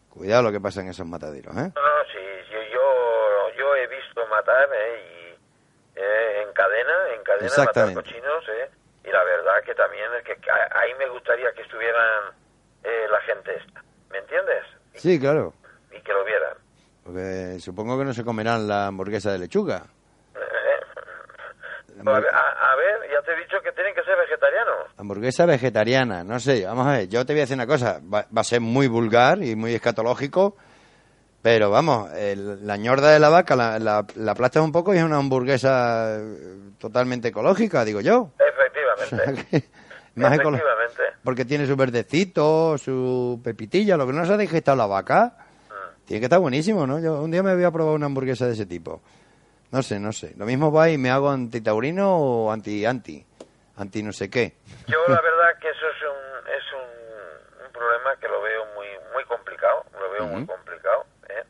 [0.10, 1.72] Cuidado lo que pasa en esos mataderos, ¿eh?
[1.76, 2.20] No, no, sí,
[2.52, 5.02] yo, yo, yo he visto matar, ¿eh?
[5.02, 8.70] Y, eh, en cadena, en cadena matar cochinos, ¿eh?
[9.04, 10.38] Y la verdad que también es que
[10.76, 12.34] ahí me gustaría que estuvieran
[12.84, 14.64] eh, la gente esta, ¿me entiendes?
[14.96, 15.54] Sí, claro.
[15.92, 16.54] Y que lo vieran.
[17.04, 19.84] Porque supongo que no se comerán la hamburguesa de lechuga.
[22.08, 24.76] A ver, a- a ver, ya te he dicho que tienen que ser vegetarianos.
[24.98, 28.26] Hamburguesa vegetariana, no sé, vamos a ver, yo te voy a decir una cosa, va,
[28.36, 30.56] va a ser muy vulgar y muy escatológico,
[31.42, 34.98] pero vamos, el- la ñorda de la vaca la, la, la aplastas un poco y
[34.98, 38.32] es una hamburguesa eh, totalmente ecológica, digo yo.
[38.40, 39.70] Efectivamente.
[40.16, 41.04] Más Efectivamente.
[41.24, 45.38] porque tiene su verdecito, su pepitilla, lo que no se ha digestado la vaca,
[46.06, 47.00] tiene que estar buenísimo, ¿no?
[47.00, 49.02] Yo un día me voy a probar una hamburguesa de ese tipo.
[49.72, 50.34] No sé, no sé.
[50.38, 53.26] Lo mismo va y me hago antitaurino o anti-anti.
[53.78, 54.56] Anti no sé qué.
[54.88, 58.88] Yo la verdad que eso es un, es un, un problema que lo veo muy
[59.14, 61.44] muy complicado, lo veo muy complicado, ¿eh?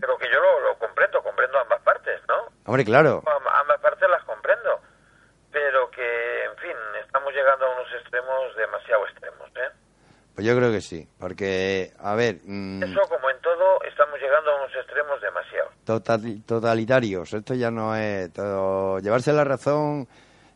[0.00, 2.34] Pero que yo lo, lo comprendo, comprendo ambas partes, ¿no?
[2.66, 3.22] Hombre, claro.
[3.26, 4.80] Am- ambas partes las comprendo,
[5.52, 9.70] pero que, en fin, estamos llegando a unos extremos demasiado extremos, ¿eh?
[10.34, 11.06] Pues yo creo que sí.
[11.18, 15.70] Porque, a ver, mm, Eso, como en todo, estamos llegando a unos extremos demasiado.
[15.84, 17.32] total- totalitarios.
[17.32, 18.32] Esto ya no es...
[18.32, 20.06] todo- Llevarse la razón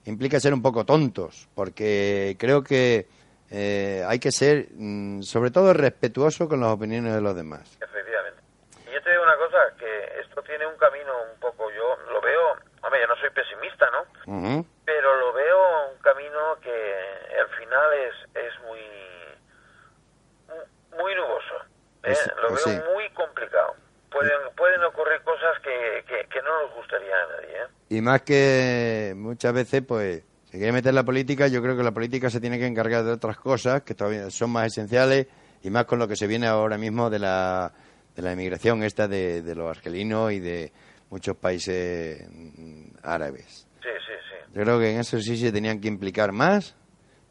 [0.06, 1.48] implica ser un poco tontos.
[1.54, 3.06] Porque creo que
[3.50, 7.78] eh, hay que ser, mm, sobre todo, respetuoso con las opiniones de los demás.
[7.80, 8.40] Efectivamente.
[8.88, 12.20] Y yo te digo una cosa, que esto tiene un camino un poco, yo lo
[12.20, 12.40] veo,
[12.82, 14.02] hombre, yo no soy pesimista, ¿no?
[14.32, 14.66] Ujú.
[14.84, 16.70] Pero lo veo un camino que
[17.44, 18.80] al final es, es muy,
[20.98, 21.54] muy nuboso.
[22.04, 22.14] ¿eh?
[22.42, 22.82] Lo pues veo sí.
[22.92, 23.76] muy complicado.
[24.10, 27.66] Pueden, pueden ocurrir cosas que, que, que no nos gustaría a nadie, ¿eh?
[27.88, 31.92] Y más que muchas veces, pues, se quiere meter la política, yo creo que la
[31.92, 35.26] política se tiene que encargar de otras cosas que todavía son más esenciales
[35.62, 37.72] y más con lo que se viene ahora mismo de la,
[38.14, 40.72] de la inmigración esta de, de los argelinos y de
[41.10, 43.66] muchos países mm, árabes.
[43.82, 44.52] Sí, sí, sí.
[44.54, 46.76] Yo creo que en eso sí se tenían que implicar más,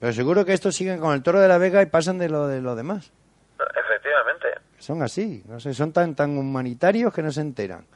[0.04, 2.45] pero seguro que estos siguen con el toro de la Vega y pasan de lo
[2.45, 3.14] de los demás.
[3.56, 4.51] Efectivamente.
[4.78, 7.88] Son así, no sé, son tan, tan humanitarios que no se enteran.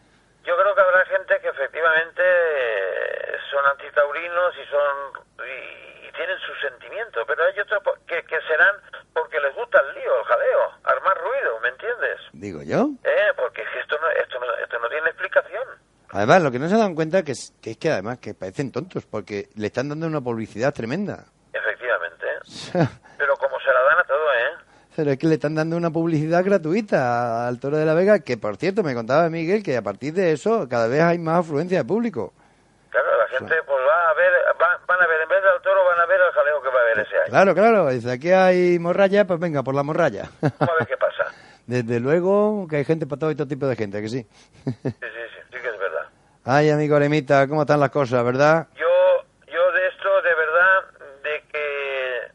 [0.45, 2.24] Yo creo que habrá gente que efectivamente
[3.51, 4.88] son antitaurinos y son
[5.51, 8.76] y, y tienen sus sentimientos, pero hay otros que, que serán
[9.12, 12.20] porque les gusta el lío, el jaleo, armar ruido, ¿me entiendes?
[12.32, 12.88] Digo yo.
[13.03, 15.68] Eh, porque es que esto no, esto no, esto no tiene explicación.
[16.12, 18.72] Además, lo que no se dan cuenta que es que, es que además que parecen
[18.72, 21.26] tontos, porque le están dando una publicidad tremenda.
[23.18, 24.64] Pero como se la dan a todo, ¿eh?
[24.95, 28.38] Pero es que le están dando una publicidad gratuita al Toro de la Vega, que
[28.38, 31.78] por cierto me contaba Miguel que a partir de eso cada vez hay más afluencia
[31.80, 32.34] de público.
[32.89, 35.86] Claro, la gente pues va a ver, va- van a ver, en vez del toro
[35.86, 37.26] van a ver el jaleo que va a haber ese año.
[37.30, 40.30] Claro, claro, dice aquí hay morralla, pues venga, por la morralla.
[40.41, 41.26] Vamos a ver qué pasa.
[41.68, 44.24] Desde luego que hay gente para todo y todo tipo de gente, que sí.
[44.24, 46.08] Sí, sí, sí, sí que es verdad.
[46.43, 48.68] Ay, amigo Lemita, ¿cómo están las cosas, verdad?
[48.76, 50.84] Yo de esto, de verdad,
[51.24, 52.32] de que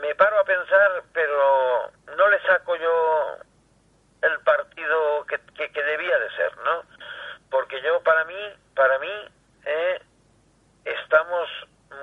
[0.00, 3.36] me paro a pensar, pero no le saco yo
[4.22, 6.82] el partido que, que, que debía de ser, ¿no?
[8.04, 8.34] Para mí,
[8.74, 9.08] para mí,
[9.66, 10.00] eh,
[10.84, 11.48] estamos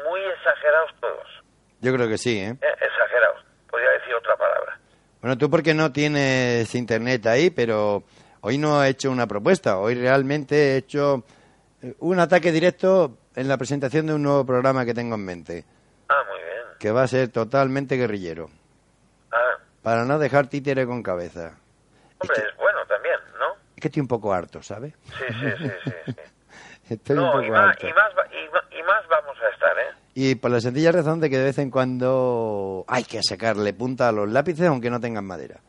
[0.09, 1.27] muy exagerados todos.
[1.81, 2.55] Yo creo que sí, ¿eh?
[2.61, 4.79] eh, exagerados, podría decir otra palabra.
[5.21, 8.03] Bueno, tú porque no tienes internet ahí, pero
[8.41, 9.77] hoy no he hecho una propuesta.
[9.77, 11.23] Hoy realmente he hecho
[11.81, 15.65] eh, un ataque directo en la presentación de un nuevo programa que tengo en mente,
[16.09, 16.63] Ah, muy bien.
[16.79, 18.49] que va a ser totalmente guerrillero,
[19.31, 21.57] Ah, para no dejar títere con cabeza.
[22.19, 23.53] hombre, es bueno también, ¿no?
[23.53, 24.93] Es que estoy un poco harto, ¿sabes?
[25.17, 25.91] Sí, sí, sí, sí.
[26.15, 26.21] sí.
[26.93, 27.87] Estoy un no, poco y más, harto.
[27.87, 28.09] y, más,
[28.71, 29.93] y, más vamos a estar, ¿eh?
[30.15, 34.07] Y por la sencilla razón de que de vez en cuando hay que sacarle punta
[34.07, 35.59] a los lápices aunque no tengan madera.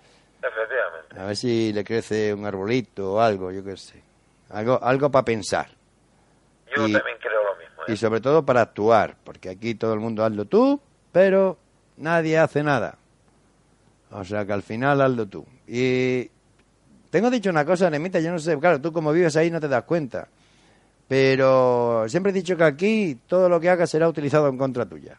[0.41, 1.19] Efectivamente.
[1.21, 4.03] A ver si le crece un arbolito o algo, yo qué sé.
[4.51, 5.67] Algo, algo para pensar.
[6.75, 7.93] Yo Y- también creo lo mismo, ¿eh?
[7.93, 10.81] Y sobre todo para actuar, porque aquí todo el mundo hazlo tú,
[11.13, 11.59] pero
[11.97, 12.97] nadie hace nada.
[14.13, 15.45] O sea que al final hazlo tú.
[15.67, 16.31] Y
[17.11, 19.69] tengo dicho una cosa, Nemita, yo no sé, claro, tú como vives ahí no te
[19.69, 20.29] das cuenta.
[21.09, 25.17] Pero siempre he dicho que aquí todo lo que hagas será utilizado en contra tuya.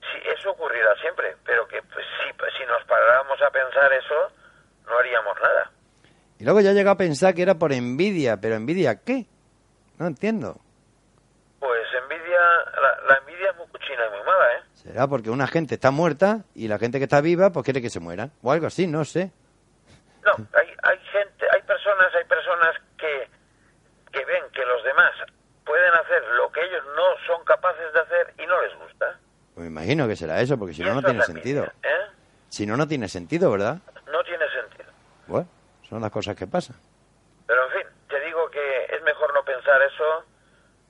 [0.00, 4.32] Sí, eso ocurrirá siempre, pero que pues, si, si nos paráramos a pensar eso,
[4.86, 5.72] no haríamos nada.
[6.38, 9.26] Y luego ya he llegado a pensar que era por envidia, pero ¿envidia qué?
[9.98, 10.60] No entiendo.
[11.58, 12.38] Pues envidia,
[12.80, 14.62] la, la envidia es muy cuchina y muy mala, ¿eh?
[14.74, 17.90] Será porque una gente está muerta y la gente que está viva pues quiere que
[17.90, 18.30] se mueran.
[18.42, 19.32] O algo así, no sé.
[20.24, 23.28] No, hay, hay gente, hay personas, hay personas que,
[24.12, 25.12] que ven que los demás
[25.66, 29.18] pueden hacer lo que ellos no son capaces de hacer y no les gusta.
[29.54, 31.64] Pues me imagino que será eso, porque si no, no es tiene sentido.
[31.82, 31.88] ¿eh?
[32.50, 33.78] Si no, no tiene sentido, ¿verdad?
[34.12, 34.90] No tiene sentido.
[35.26, 35.48] Bueno,
[35.88, 36.76] son las cosas que pasan.
[37.46, 40.24] Pero en fin, te digo que es mejor no pensar eso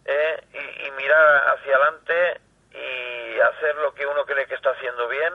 [0.04, 0.40] ¿eh?
[0.52, 2.40] y, y mirar hacia adelante
[2.72, 5.32] y hacer lo que uno cree que está haciendo bien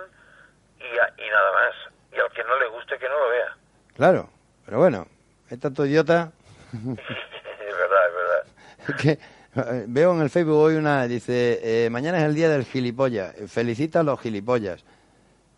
[0.80, 1.74] y, a- y nada más.
[2.12, 3.56] Y al que no le guste, que no lo vea.
[3.96, 4.30] Claro,
[4.66, 5.08] pero bueno,
[5.50, 6.32] esta tu idiota
[6.74, 8.98] es verdad, es verdad.
[9.02, 9.20] que
[9.88, 14.00] veo en el Facebook hoy una, dice, eh, mañana es el día del gilipollas, felicita
[14.00, 14.84] a los gilipollas.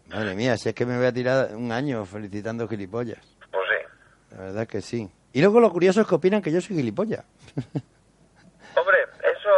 [0.08, 3.20] Madre mía, si es que me voy a tirar un año felicitando gilipollas.
[3.52, 4.36] Pues sí.
[4.36, 5.10] La verdad es que sí.
[5.34, 7.24] Y luego lo curioso es que opinan que yo soy gilipollas.
[8.76, 9.50] Hombre, eso,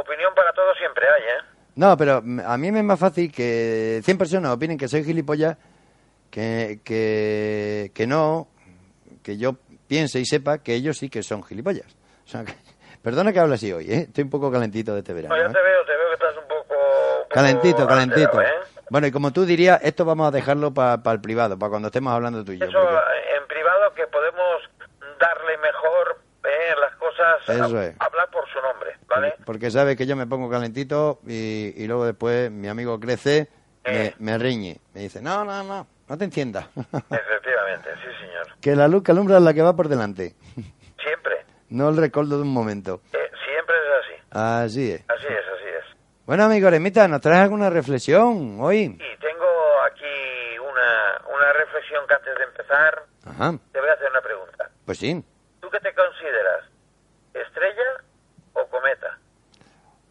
[0.00, 1.44] opinión para todos siempre hay, ¿eh?
[1.74, 2.16] No, pero
[2.46, 5.56] a mí me es más fácil que 100 personas opinen que soy gilipollas
[6.30, 8.48] que, que, que no,
[9.22, 9.56] que yo
[9.88, 11.86] piense y sepa que ellos sí que son gilipollas.
[12.26, 12.54] O sea, que-
[13.02, 14.00] perdona que hable así hoy, ¿eh?
[14.08, 15.34] Estoy un poco calentito de este verano.
[15.34, 15.52] No, ya ¿eh?
[15.52, 16.74] te veo, te veo que estás un poco...
[16.74, 18.38] un poco Calentito, calentito.
[18.38, 18.66] alterado, ¿eh?
[18.90, 22.12] Bueno, y como tú dirías, esto vamos a dejarlo para el privado, para cuando estemos
[22.12, 22.66] hablando tú y yo.
[22.66, 24.62] Eso porque- en privado que podemos
[25.18, 27.94] darle mejor eh, las cosas, Eso a- es.
[28.00, 29.34] hablar por su nombre, ¿vale?
[29.46, 33.48] Porque sabe que yo me pongo calentito y, y luego después mi amigo crece,
[33.84, 34.78] me, me riñe.
[34.94, 36.66] Me dice, no, no, no, no te enciendas.
[36.76, 38.46] Efectivamente, sí señor.
[38.60, 40.34] que la luz que alumbra es la que va por delante,
[41.02, 41.41] Siempre,
[41.72, 43.00] no el recuerdo de un momento.
[43.12, 44.22] eh, siempre es así.
[44.30, 45.04] Así es.
[45.08, 45.96] Así es, así es.
[46.26, 48.82] Bueno, amigo Eremita, ¿nos traes alguna reflexión hoy?
[48.84, 54.10] Y tengo aquí una, una reflexión que antes de empezar Ajá, te voy a hacer
[54.10, 54.70] una pregunta.
[54.86, 55.24] pues sí.
[55.60, 56.64] ¿Tú qué te consideras?
[57.34, 58.04] ¿Estrella
[58.54, 59.18] o cometa?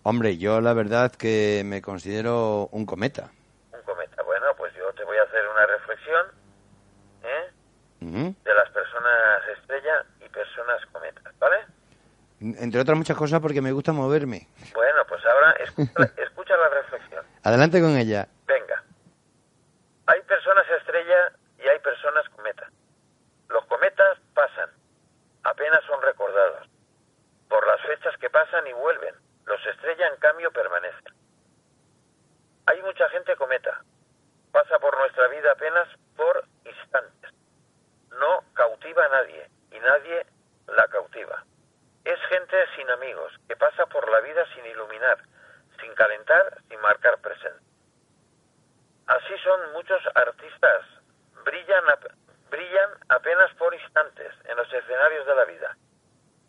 [0.03, 3.31] Hombre, yo la verdad que me considero un cometa.
[3.73, 4.21] Un cometa.
[4.23, 6.25] Bueno, pues yo te voy a hacer una reflexión
[7.23, 8.33] ¿eh?
[8.43, 11.57] De las personas estrella y personas cometas, ¿vale?
[12.61, 14.47] Entre otras muchas cosas porque me gusta moverme.
[14.75, 17.25] Bueno, pues ahora escucha, escucha la reflexión.
[17.43, 18.27] Adelante con ella.
[18.45, 18.83] Venga.
[20.05, 22.69] Hay personas estrella y hay personas cometa.
[23.49, 24.69] Los cometas pasan,
[25.43, 26.67] apenas son recordados.
[27.49, 29.15] Por las fechas que pasan y vuelven.
[29.45, 31.13] Los estrella, en cambio, permanecen.
[32.67, 33.81] Hay mucha gente cometa.
[34.51, 37.31] Pasa por nuestra vida apenas por instantes.
[38.19, 40.25] No cautiva a nadie y nadie
[40.67, 41.43] la cautiva.
[42.03, 45.19] Es gente sin amigos, que pasa por la vida sin iluminar,
[45.79, 47.61] sin calentar, sin marcar presencia.
[49.07, 50.81] Así son muchos artistas,
[51.45, 52.11] brillan, ap-
[52.49, 55.77] brillan apenas por instantes en los escenarios de la vida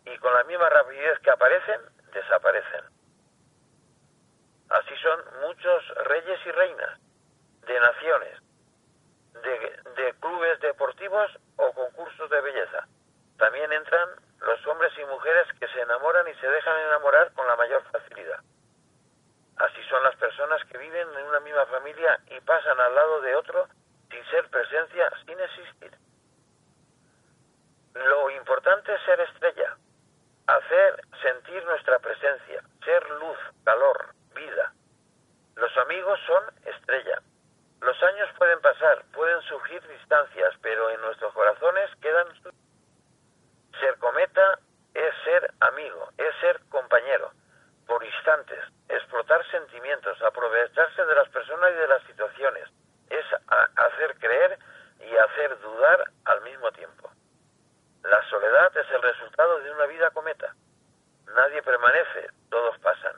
[0.05, 1.81] y con la misma rapidez que aparecen,
[2.13, 2.85] desaparecen.
[4.69, 6.99] Así son muchos reyes y reinas
[7.67, 8.39] de naciones,
[9.43, 12.87] de, de clubes deportivos o concursos de belleza.
[13.37, 14.09] También entran
[14.39, 18.39] los hombres y mujeres que se enamoran y se dejan enamorar con la mayor facilidad.
[19.57, 23.35] Así son las personas que viven en una misma familia y pasan al lado de
[23.35, 23.67] otro
[24.09, 25.91] sin ser presencia, sin existir.
[27.93, 29.77] Lo importante es ser estrella,
[30.47, 34.73] hacer sentir nuestra presencia, ser luz, calor, vida.
[35.55, 37.21] Los amigos son estrella.
[37.81, 42.53] Los años pueden pasar, pueden surgir distancias, pero en nuestros corazones quedan sus
[43.79, 44.59] ser cometa
[44.93, 47.31] es ser amigo, es ser compañero,
[47.87, 52.69] por instantes, explotar sentimientos, aprovecharse de las personas y de las situaciones,
[53.09, 54.57] es a- hacer creer
[54.99, 55.17] y
[61.75, 63.15] amanece, todos pasan.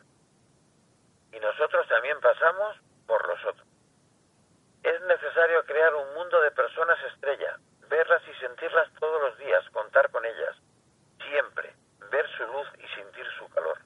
[1.31, 2.77] Y nosotros también pasamos
[3.07, 3.67] por los otros.
[4.83, 7.57] Es necesario crear un mundo de personas estrella,
[7.89, 10.55] verlas y sentirlas todos los días, contar con ellas,
[11.29, 11.73] siempre,
[12.11, 13.77] ver su luz y sentir su calor.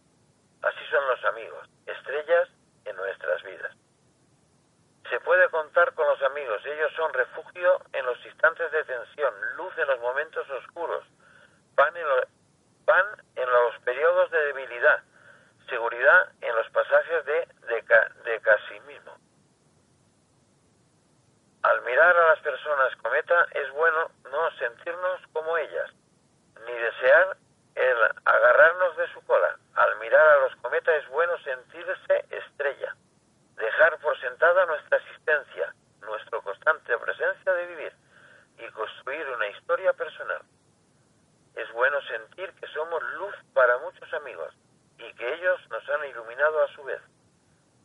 [0.61, 2.49] Así son los amigos, estrellas
[2.85, 3.75] en nuestras vidas.
[5.09, 9.75] Se puede contar con los amigos, ellos son refugio en los instantes de tensión, luz
[9.77, 11.03] en los momentos oscuros,
[11.75, 12.27] pan en, lo-
[12.85, 13.05] pan
[13.35, 15.03] en los periodos de debilidad,
[15.67, 19.17] seguridad en los pasajes de, de, ca- de casimismo.
[21.63, 25.91] Al mirar a las personas cometa es bueno no sentirnos como ellas,
[26.65, 27.37] ni desear
[27.75, 29.57] el agarrarnos de su cola.
[29.75, 32.95] Al mirar a los cometas es bueno sentirse estrella,
[33.55, 37.93] dejar por sentada nuestra existencia, nuestra constante presencia de vivir
[38.57, 40.41] y construir una historia personal.
[41.55, 44.53] Es bueno sentir que somos luz para muchos amigos
[44.97, 47.01] y que ellos nos han iluminado a su vez.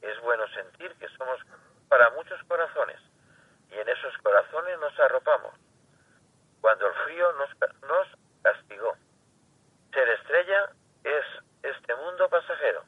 [0.00, 1.40] Es bueno sentir que somos
[1.88, 3.00] para muchos corazones
[3.70, 5.54] y en esos corazones nos arropamos.
[6.60, 7.50] Cuando el frío nos,
[7.88, 8.06] nos
[8.42, 8.94] castigó.
[9.92, 10.70] Ser estrella
[11.02, 11.24] es
[11.62, 12.84] este mundo pasajero.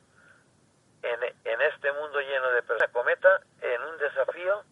[1.03, 4.63] En, en este mundo lleno de personas, cometa en un desafío,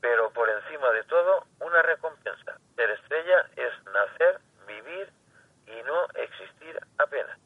[0.00, 2.58] pero por encima de todo, una recompensa.
[2.76, 5.10] Ser estrella es nacer, vivir
[5.66, 7.38] y no existir apenas.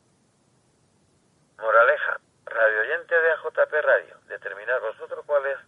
[1.59, 5.59] Moraleja, radio oyente de AJP Radio, determinar vosotros cuál es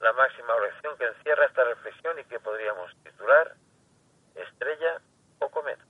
[0.00, 3.54] la máxima oración que encierra esta reflexión y que podríamos titular
[4.34, 5.00] Estrella
[5.38, 5.82] o Cometa.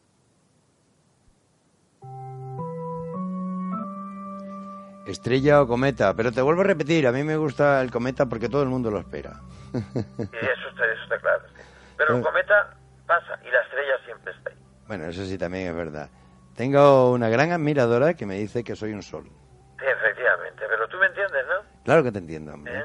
[5.35, 8.49] Estrella o cometa, pero te vuelvo a repetir, a mí me gusta el cometa porque
[8.49, 9.41] todo el mundo lo espera.
[9.75, 11.43] Y eso está, eso está claro.
[11.49, 11.63] sí.
[11.99, 14.57] Pero el cometa pasa y la estrella siempre está ahí.
[14.87, 16.09] Bueno, eso sí también es verdad.
[16.55, 19.25] Tengo una gran admiradora que me dice que soy un sol.
[19.25, 20.67] Sí, efectivamente.
[20.69, 21.83] Pero tú me entiendes, ¿no?
[21.83, 22.79] Claro que te entiendo, hombre.
[22.79, 22.85] ¿Eh?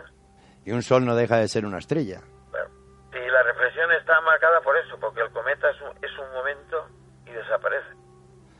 [0.65, 2.21] Y un sol no deja de ser una estrella.
[2.49, 2.67] Bueno,
[3.11, 6.87] sí, la reflexión está marcada por eso, porque el cometa es un, es un momento
[7.27, 7.93] y desaparece.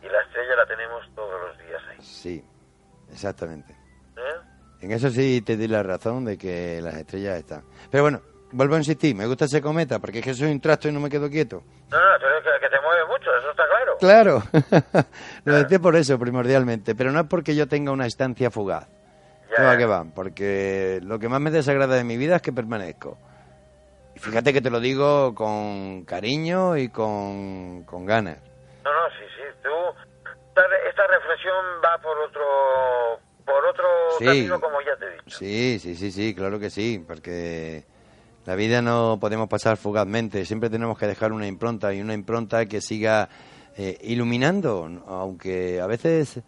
[0.03, 1.97] Y la estrella la tenemos todos los días ahí.
[2.01, 2.45] Sí,
[3.11, 3.78] exactamente.
[4.19, 4.85] ¿Eh?
[4.85, 7.63] En eso sí te di la razón de que las estrellas están.
[7.91, 10.87] Pero bueno, vuelvo a insistir, me gusta ese cometa porque es que soy un trasto
[10.87, 11.63] y no me quedo quieto.
[11.89, 13.97] No, no, pero es que, que te mueve mucho, eso está claro.
[13.99, 15.05] Claro,
[15.45, 18.87] lo decía por eso primordialmente, pero no es porque yo tenga una estancia fugaz.
[19.57, 20.05] Ya.
[20.13, 23.17] Porque lo que más me desagrada de mi vida es que permanezco.
[24.15, 28.37] Y fíjate que te lo digo con cariño y con, con ganas.
[28.83, 29.43] No, no, sí, sí.
[29.63, 29.69] Tú,
[30.87, 33.85] esta reflexión va por otro, por otro
[34.19, 34.25] Sí.
[34.25, 35.37] camino, como ya te he dicho.
[35.39, 37.83] Sí, sí, sí, sí, claro que sí, porque
[38.45, 42.65] la vida no podemos pasar fugazmente, siempre tenemos que dejar una impronta y una impronta
[42.65, 43.27] que siga
[43.77, 46.39] eh, iluminando, aunque a veces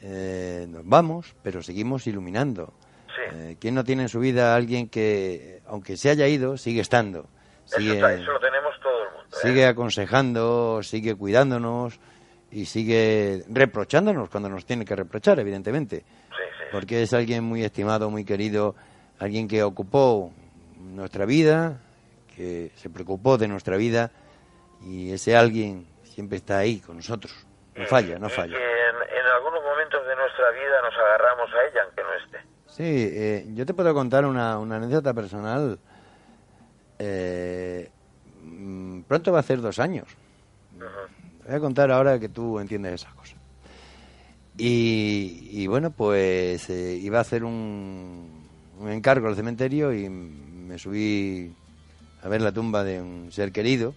[0.00, 2.72] eh, nos vamos, pero seguimos iluminando.
[3.08, 3.22] Sí.
[3.36, 6.80] Eh, ¿Quién no tiene en su vida a alguien que, aunque se haya ido, sigue
[6.80, 7.26] estando?
[7.66, 9.36] Eso, Sigue, está- eso lo tenemos todo el mundo.
[9.36, 9.38] ¿eh?
[9.42, 12.00] sigue aconsejando, sigue cuidándonos
[12.52, 16.04] y sigue reprochándonos cuando nos tiene que reprochar, evidentemente Sí,
[16.58, 16.64] sí.
[16.70, 18.74] porque es alguien muy estimado, muy querido,
[19.18, 20.30] alguien que ocupó
[20.78, 21.80] nuestra vida,
[22.36, 24.10] que se preocupó de nuestra vida
[24.84, 27.32] y ese alguien siempre está ahí con nosotros.
[27.74, 28.56] No falla, no Y falla.
[28.56, 32.38] en algunos momentos de nuestra vida nos agarramos a ella, aunque no esté.
[32.66, 35.78] Sí, eh, yo te puedo contar una, una anécdota personal.
[36.98, 37.88] Eh,
[38.42, 40.06] mm, pronto va a hacer dos años.
[41.46, 43.36] Voy a contar ahora que tú entiendes esas cosas.
[44.56, 50.78] Y, y bueno, pues eh, iba a hacer un, un encargo al cementerio y me
[50.78, 51.54] subí
[52.22, 53.94] a ver la tumba de un ser querido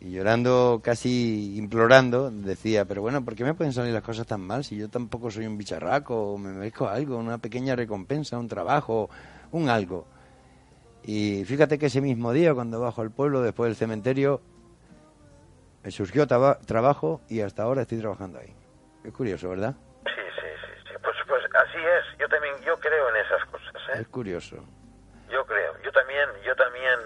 [0.00, 4.40] y llorando, casi implorando, decía, pero bueno, ¿por qué me pueden salir las cosas tan
[4.40, 8.48] mal si yo tampoco soy un bicharraco o me merezco algo, una pequeña recompensa, un
[8.48, 9.08] trabajo,
[9.52, 10.06] un algo?
[11.02, 14.40] Y fíjate que ese mismo día, cuando bajo al pueblo, después del cementerio,
[15.86, 18.52] me surgió trabajo y hasta ahora estoy trabajando ahí.
[19.04, 19.72] Es curioso, ¿verdad?
[20.04, 20.94] Sí, sí, sí, sí.
[21.00, 22.18] Pues, pues así es.
[22.18, 24.00] Yo también, yo creo en esas cosas, ¿eh?
[24.00, 24.56] Es curioso.
[25.30, 25.80] Yo creo.
[25.84, 26.98] Yo también, yo también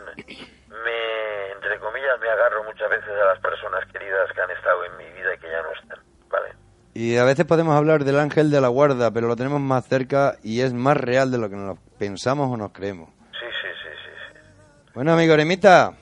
[0.69, 4.97] me, entre comillas, me agarro muchas veces a las personas queridas que han estado en
[4.97, 5.99] mi vida y que ya no están,
[6.31, 6.55] ¿vale?
[6.95, 10.37] Y a veces podemos hablar del ángel de la guarda, pero lo tenemos más cerca
[10.43, 13.11] y es más real de lo que nos pensamos o nos creemos.
[13.33, 14.91] Sí, sí, sí, sí, sí.
[14.95, 15.93] Bueno, amigo Eremita,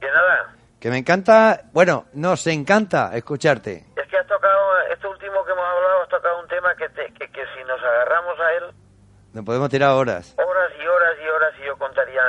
[0.00, 3.84] Que nada, que me encanta, bueno, nos encanta escucharte.
[3.96, 4.58] es que has tocado,
[4.92, 7.80] este último que hemos hablado, has tocado un tema que, te- que, que si nos
[7.82, 8.64] agarramos a él,
[9.32, 12.20] Nos podemos tirar horas, horas y horas y horas y yo contaría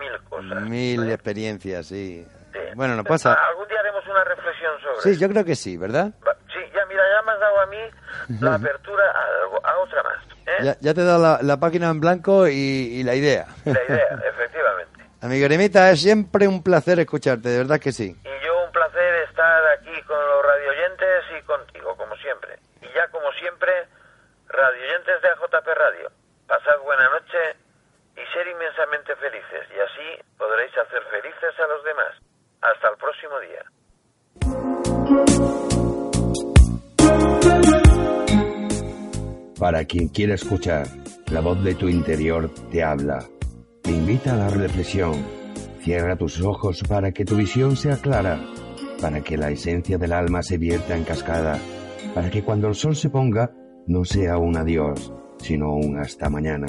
[0.00, 0.62] mil cosas.
[0.62, 2.26] mil experiencias, sí.
[2.52, 2.58] Sí.
[2.74, 3.34] Bueno, no pasa.
[3.34, 5.20] Algún día haremos una reflexión sobre Sí, eso.
[5.20, 6.12] yo creo que sí, ¿verdad?
[6.48, 7.78] Sí, ya mira, ya me has dado a mí
[8.40, 10.24] la apertura a, a otra más.
[10.46, 10.56] ¿eh?
[10.64, 13.46] Ya, ya te he dado la, la página en blanco y, y la idea.
[13.66, 14.97] La idea, efectivamente.
[15.20, 18.16] Amigo Eremita, es siempre un placer escucharte, de verdad que sí.
[18.22, 22.56] Y yo un placer estar aquí con los radioyentes y contigo, como siempre.
[22.82, 23.72] Y ya como siempre,
[24.46, 26.12] radioyentes de AJP Radio,
[26.46, 27.56] pasad buena noche
[28.14, 29.66] y ser inmensamente felices.
[29.74, 32.14] Y así podréis hacer felices a los demás.
[32.60, 33.64] Hasta el próximo día.
[39.58, 40.86] Para quien quiera escuchar,
[41.32, 43.18] la voz de tu interior te habla.
[43.88, 45.14] Te invita a la reflexión.
[45.80, 48.38] Cierra tus ojos para que tu visión sea clara,
[49.00, 51.58] para que la esencia del alma se vierta en cascada,
[52.14, 53.50] para que cuando el sol se ponga
[53.86, 56.66] no sea un adiós, sino un hasta mañana.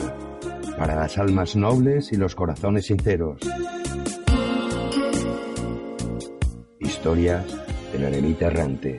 [0.77, 3.41] Para las almas nobles y los corazones sinceros.
[6.79, 7.45] Historias
[7.91, 8.95] de la eremita errante.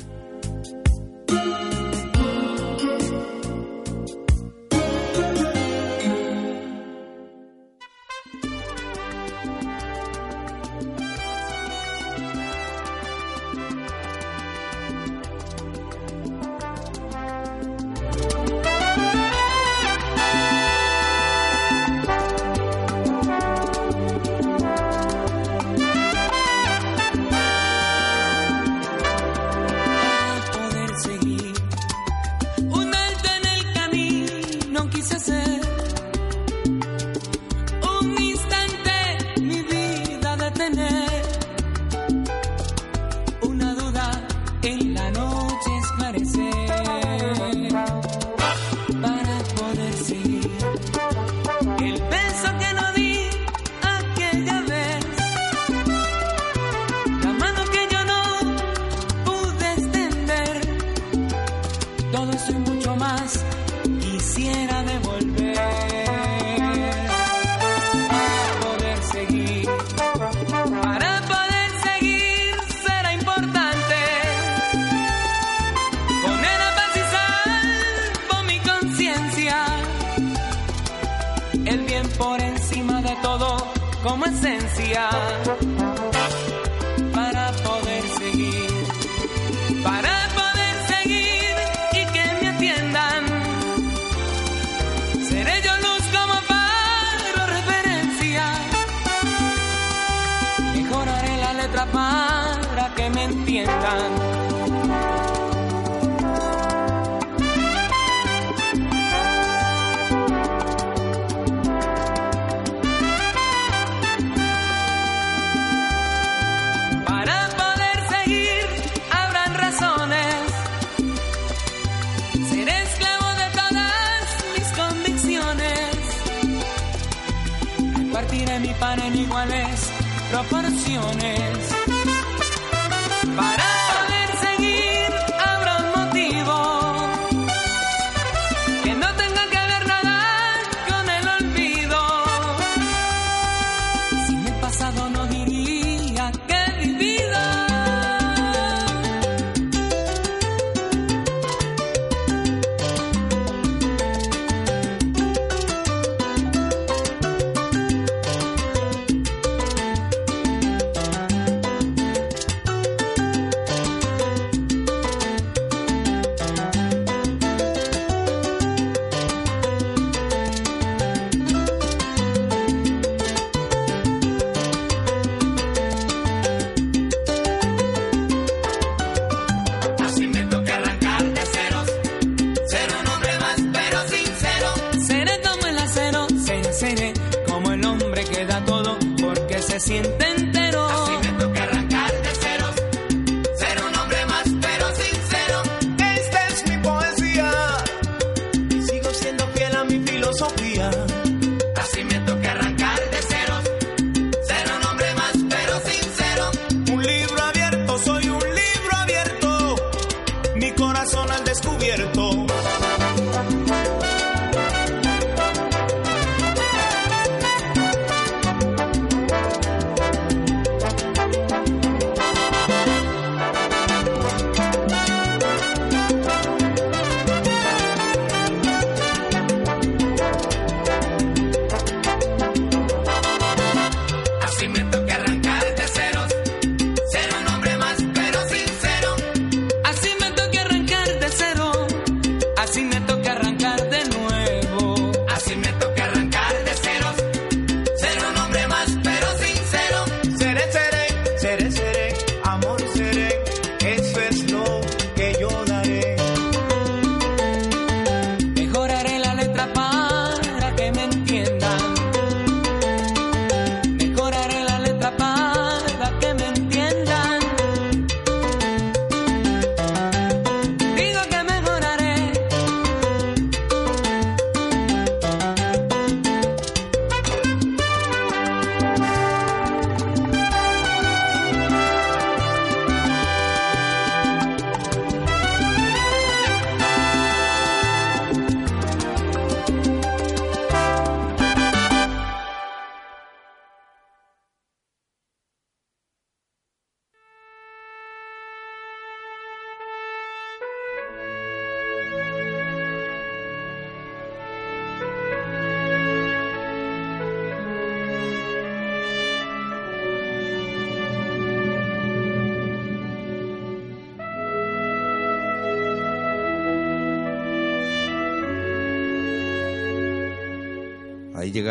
[128.21, 129.91] Repartiré mi pan en iguales
[130.31, 131.71] proporciones.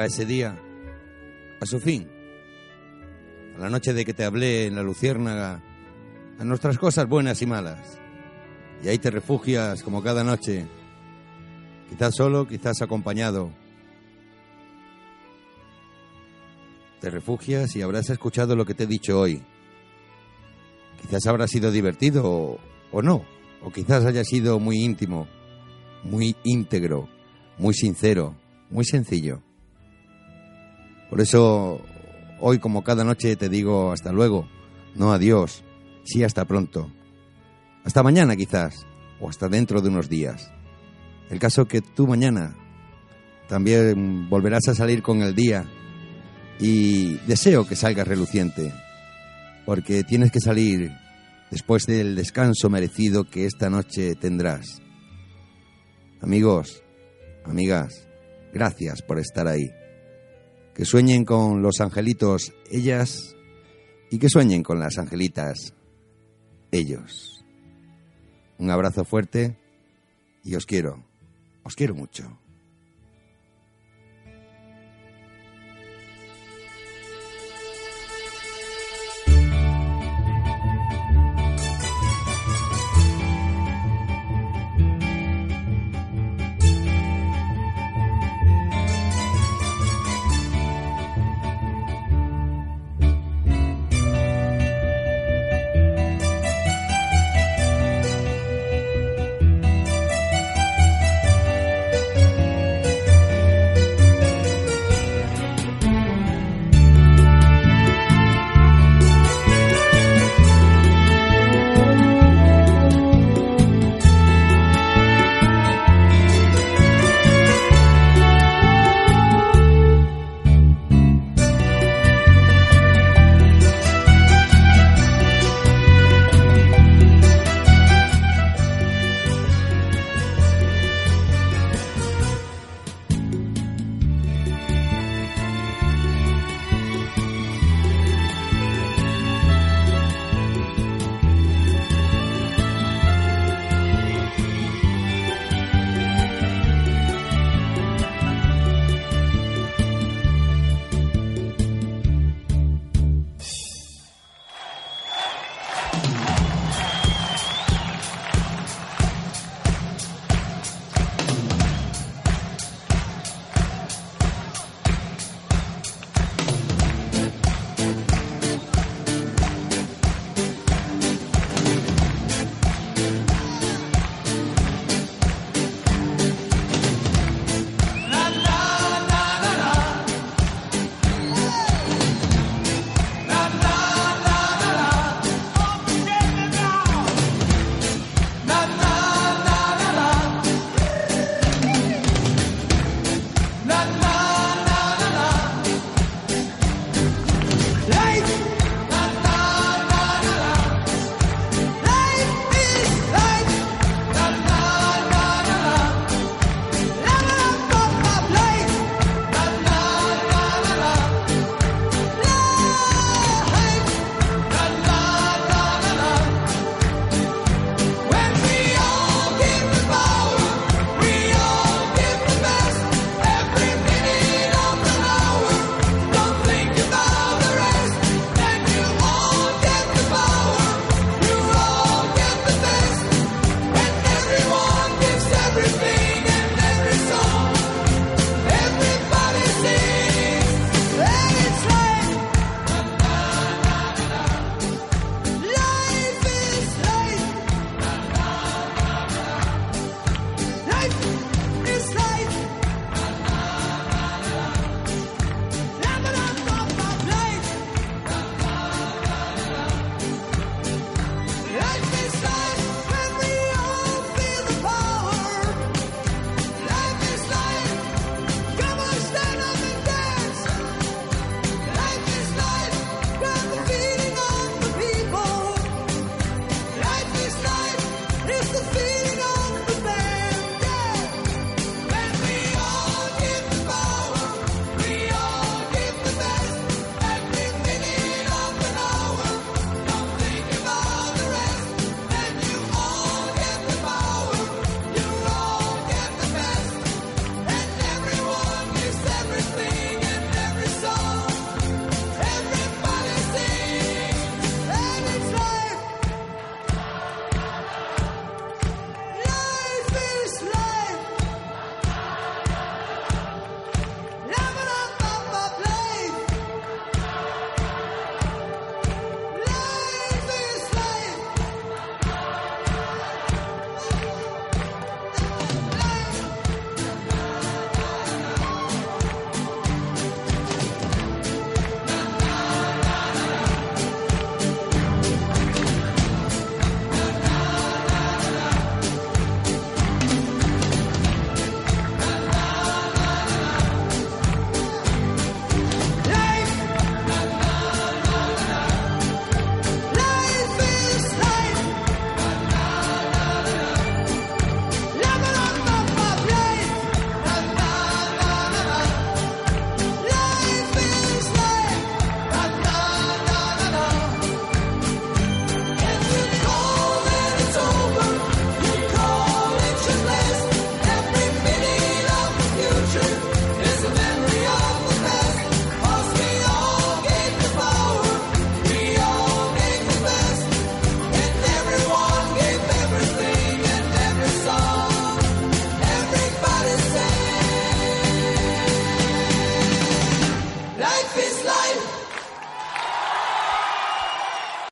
[0.06, 0.58] Ese día,
[1.60, 2.08] a su fin.
[3.56, 5.62] A la noche de que te hablé en la luciérnaga,
[6.40, 8.00] a nuestras cosas buenas y malas.
[8.84, 10.66] Y ahí te refugias como cada noche,
[11.90, 13.52] quizás solo, quizás acompañado.
[17.02, 19.42] Te refugias y habrás escuchado lo que te he dicho hoy.
[21.02, 22.60] Quizás habrá sido divertido o,
[22.92, 23.26] o no,
[23.62, 25.28] o quizás haya sido muy íntimo,
[26.04, 27.10] muy íntegro,
[27.58, 28.36] muy sincero,
[28.70, 29.42] muy sencillo.
[31.10, 31.82] Por eso,
[32.40, 34.48] hoy como cada noche te digo hasta luego,
[34.96, 35.64] no adiós,
[36.04, 36.92] sí hasta pronto.
[37.84, 38.86] Hasta mañana quizás,
[39.20, 40.52] o hasta dentro de unos días.
[41.30, 42.56] El caso que tú mañana
[43.48, 45.66] también volverás a salir con el día
[46.60, 48.74] y deseo que salgas reluciente,
[49.66, 50.92] porque tienes que salir
[51.50, 54.82] después del descanso merecido que esta noche tendrás.
[56.22, 56.84] Amigos,
[57.46, 58.08] amigas,
[58.54, 59.72] gracias por estar ahí.
[60.80, 63.36] Que sueñen con los angelitos ellas
[64.10, 65.74] y que sueñen con las angelitas
[66.72, 67.44] ellos.
[68.60, 69.58] Un abrazo fuerte
[70.42, 71.04] y os quiero,
[71.64, 72.32] os quiero mucho.